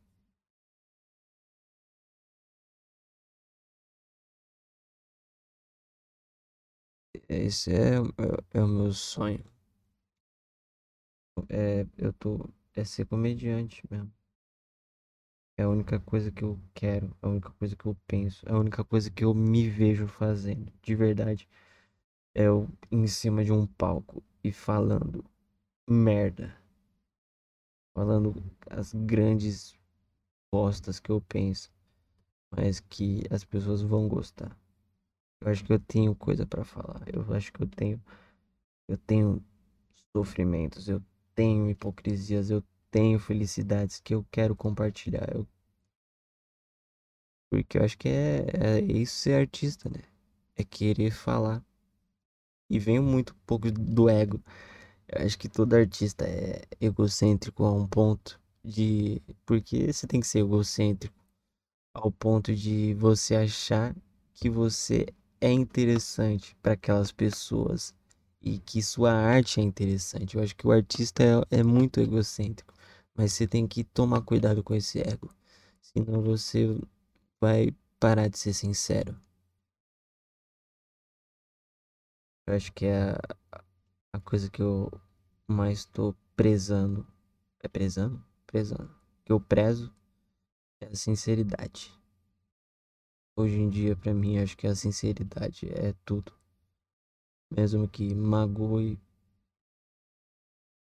Esse 7.29 7.71
é, 7.73 7.95
é, 7.99 8.59
é 8.59 8.63
o 8.63 8.67
meu 8.67 8.91
sonho. 8.91 9.43
É, 11.49 11.85
eu 11.97 12.13
tô, 12.13 12.49
é 12.73 12.83
ser 12.85 13.05
comediante 13.05 13.81
mesmo. 13.89 14.11
É 15.57 15.63
a 15.63 15.69
única 15.69 15.99
coisa 15.99 16.31
que 16.31 16.43
eu 16.43 16.59
quero, 16.73 17.15
a 17.21 17.27
única 17.27 17.49
coisa 17.51 17.75
que 17.75 17.85
eu 17.85 17.97
penso, 18.07 18.45
a 18.47 18.57
única 18.57 18.83
coisa 18.83 19.09
que 19.09 19.23
eu 19.25 19.33
me 19.33 19.67
vejo 19.69 20.07
fazendo, 20.07 20.71
de 20.81 20.95
verdade. 20.95 21.47
É 22.35 22.43
eu 22.43 22.69
em 22.91 23.07
cima 23.07 23.43
de 23.43 23.51
um 23.51 23.65
palco 23.67 24.23
e 24.43 24.51
falando 24.51 25.25
merda, 25.89 26.55
falando 27.93 28.35
as 28.69 28.93
grandes 28.93 29.77
bostas 30.53 30.99
que 30.99 31.11
eu 31.11 31.21
penso, 31.21 31.71
mas 32.51 32.79
que 32.79 33.23
as 33.31 33.43
pessoas 33.45 33.81
vão 33.81 34.07
gostar. 34.07 34.57
Eu 35.41 35.49
acho 35.51 35.63
que 35.65 35.73
eu 35.73 35.79
tenho 35.79 36.15
coisa 36.15 36.45
pra 36.45 36.63
falar. 36.65 37.03
Eu 37.13 37.33
acho 37.33 37.53
que 37.53 37.63
eu 37.63 37.67
tenho, 37.67 38.01
eu 38.87 38.97
tenho 38.97 39.43
sofrimentos, 40.15 40.89
eu 40.89 41.01
tenho 41.35 41.69
hipocrisias, 41.69 42.49
eu 42.49 42.63
tenho 42.91 43.19
felicidades 43.19 43.99
que 43.99 44.13
eu 44.15 44.25
quero 44.31 44.55
compartilhar. 44.55 45.27
Eu- 45.33 45.47
porque 47.49 47.77
eu 47.77 47.83
acho 47.83 47.97
que 47.97 48.07
é, 48.09 48.45
é 48.77 48.79
isso 48.81 49.15
ser 49.15 49.33
artista, 49.39 49.89
né? 49.89 50.01
É 50.55 50.63
querer 50.63 51.11
falar. 51.11 51.63
E 52.69 52.79
vem 52.79 52.99
muito 52.99 53.35
pouco 53.45 53.69
do 53.71 54.09
ego. 54.09 54.41
Eu 55.07 55.25
acho 55.25 55.37
que 55.39 55.49
todo 55.49 55.73
artista 55.75 56.25
é 56.25 56.63
egocêntrico 56.81 57.63
a 57.65 57.71
um 57.73 57.87
ponto 57.87 58.39
de. 58.63 59.21
Porque 59.45 59.91
você 59.93 60.07
tem 60.07 60.19
que 60.21 60.27
ser 60.27 60.39
egocêntrico 60.39 61.15
ao 61.93 62.11
ponto 62.11 62.55
de 62.55 62.93
você 62.95 63.35
achar 63.35 63.95
que 64.35 64.49
você 64.49 65.07
é 65.41 65.51
interessante 65.51 66.55
para 66.63 66.73
aquelas 66.73 67.11
pessoas 67.11 67.93
e 68.41 68.59
que 68.59 68.81
sua 68.83 69.13
arte 69.13 69.59
é 69.61 69.63
interessante. 69.63 70.37
Eu 70.37 70.43
acho 70.43 70.55
que 70.55 70.67
o 70.67 70.71
artista 70.71 71.23
é, 71.51 71.59
é 71.59 71.63
muito 71.63 71.99
egocêntrico, 72.01 72.73
mas 73.17 73.33
você 73.33 73.47
tem 73.47 73.67
que 73.67 73.83
tomar 73.83 74.21
cuidado 74.21 74.63
com 74.63 74.75
esse 74.75 74.99
ego, 74.99 75.33
senão 75.81 76.21
você 76.21 76.79
vai 77.41 77.75
parar 77.99 78.27
de 78.27 78.37
ser 78.37 78.53
sincero. 78.53 79.19
Eu 82.45 82.55
acho 82.55 82.71
que 82.71 82.85
é 82.85 83.17
a, 84.13 84.19
coisa 84.21 84.49
que 84.49 84.61
eu 84.61 84.89
mais 85.47 85.83
tô 85.83 86.15
prezando. 86.35 87.05
É 87.59 87.67
prezando? 87.67 88.23
prezando. 88.45 88.89
Que 89.25 89.33
eu 89.33 89.39
prezo 89.39 89.93
é 90.79 90.85
a 90.85 90.95
sinceridade. 90.95 91.93
Hoje 93.35 93.55
em 93.55 93.69
dia, 93.69 93.95
pra 93.95 94.13
mim, 94.13 94.37
acho 94.39 94.55
que 94.55 94.65
a 94.65 94.75
sinceridade 94.75 95.67
é 95.69 95.93
tudo. 96.05 96.31
Mesmo 97.51 97.87
que 97.87 98.15
magoe, 98.15 98.99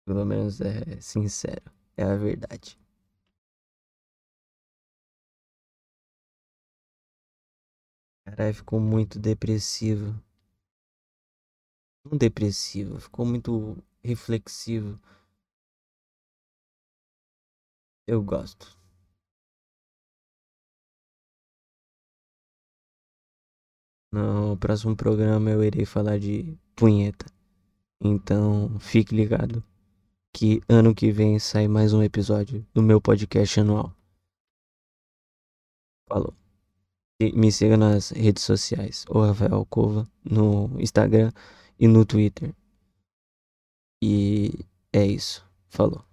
pelo 0.05 0.25
menos 0.25 0.59
é 0.61 0.99
sincero. 0.99 1.71
É 1.97 2.03
a 2.03 2.15
verdade. 2.15 2.77
Caralho, 8.23 8.53
ficou 8.53 8.79
muito 8.79 9.17
depressivo. 9.17 10.13
Não 12.03 12.17
depressivo, 12.17 12.99
ficou 12.99 13.25
muito 13.25 13.77
reflexivo. 14.03 14.99
Eu 18.07 18.21
gosto. 18.23 18.75
No 24.11 24.57
próximo 24.57 24.95
programa 24.95 25.51
eu 25.51 25.63
irei 25.63 25.85
falar 25.85 26.17
de 26.17 26.57
punheta. 26.75 27.25
Então 28.01 28.79
fique 28.79 29.15
ligado 29.15 29.63
que 30.35 30.61
ano 30.67 30.93
que 30.93 31.13
vem 31.13 31.39
sai 31.39 31.65
mais 31.65 31.93
um 31.93 32.03
episódio 32.03 32.67
do 32.73 32.83
meu 32.83 32.99
podcast 32.99 33.57
anual. 33.57 33.95
Falou. 36.09 36.33
Me 37.21 37.49
siga 37.49 37.77
nas 37.77 38.09
redes 38.09 38.43
sociais, 38.43 39.05
o 39.07 39.21
Rafael 39.21 39.55
Alcova, 39.55 40.05
no 40.25 40.69
Instagram 40.77 41.31
e 41.79 41.87
no 41.87 42.05
Twitter. 42.05 42.53
E 44.03 44.51
é 44.91 45.05
isso. 45.05 45.41
Falou. 45.69 46.03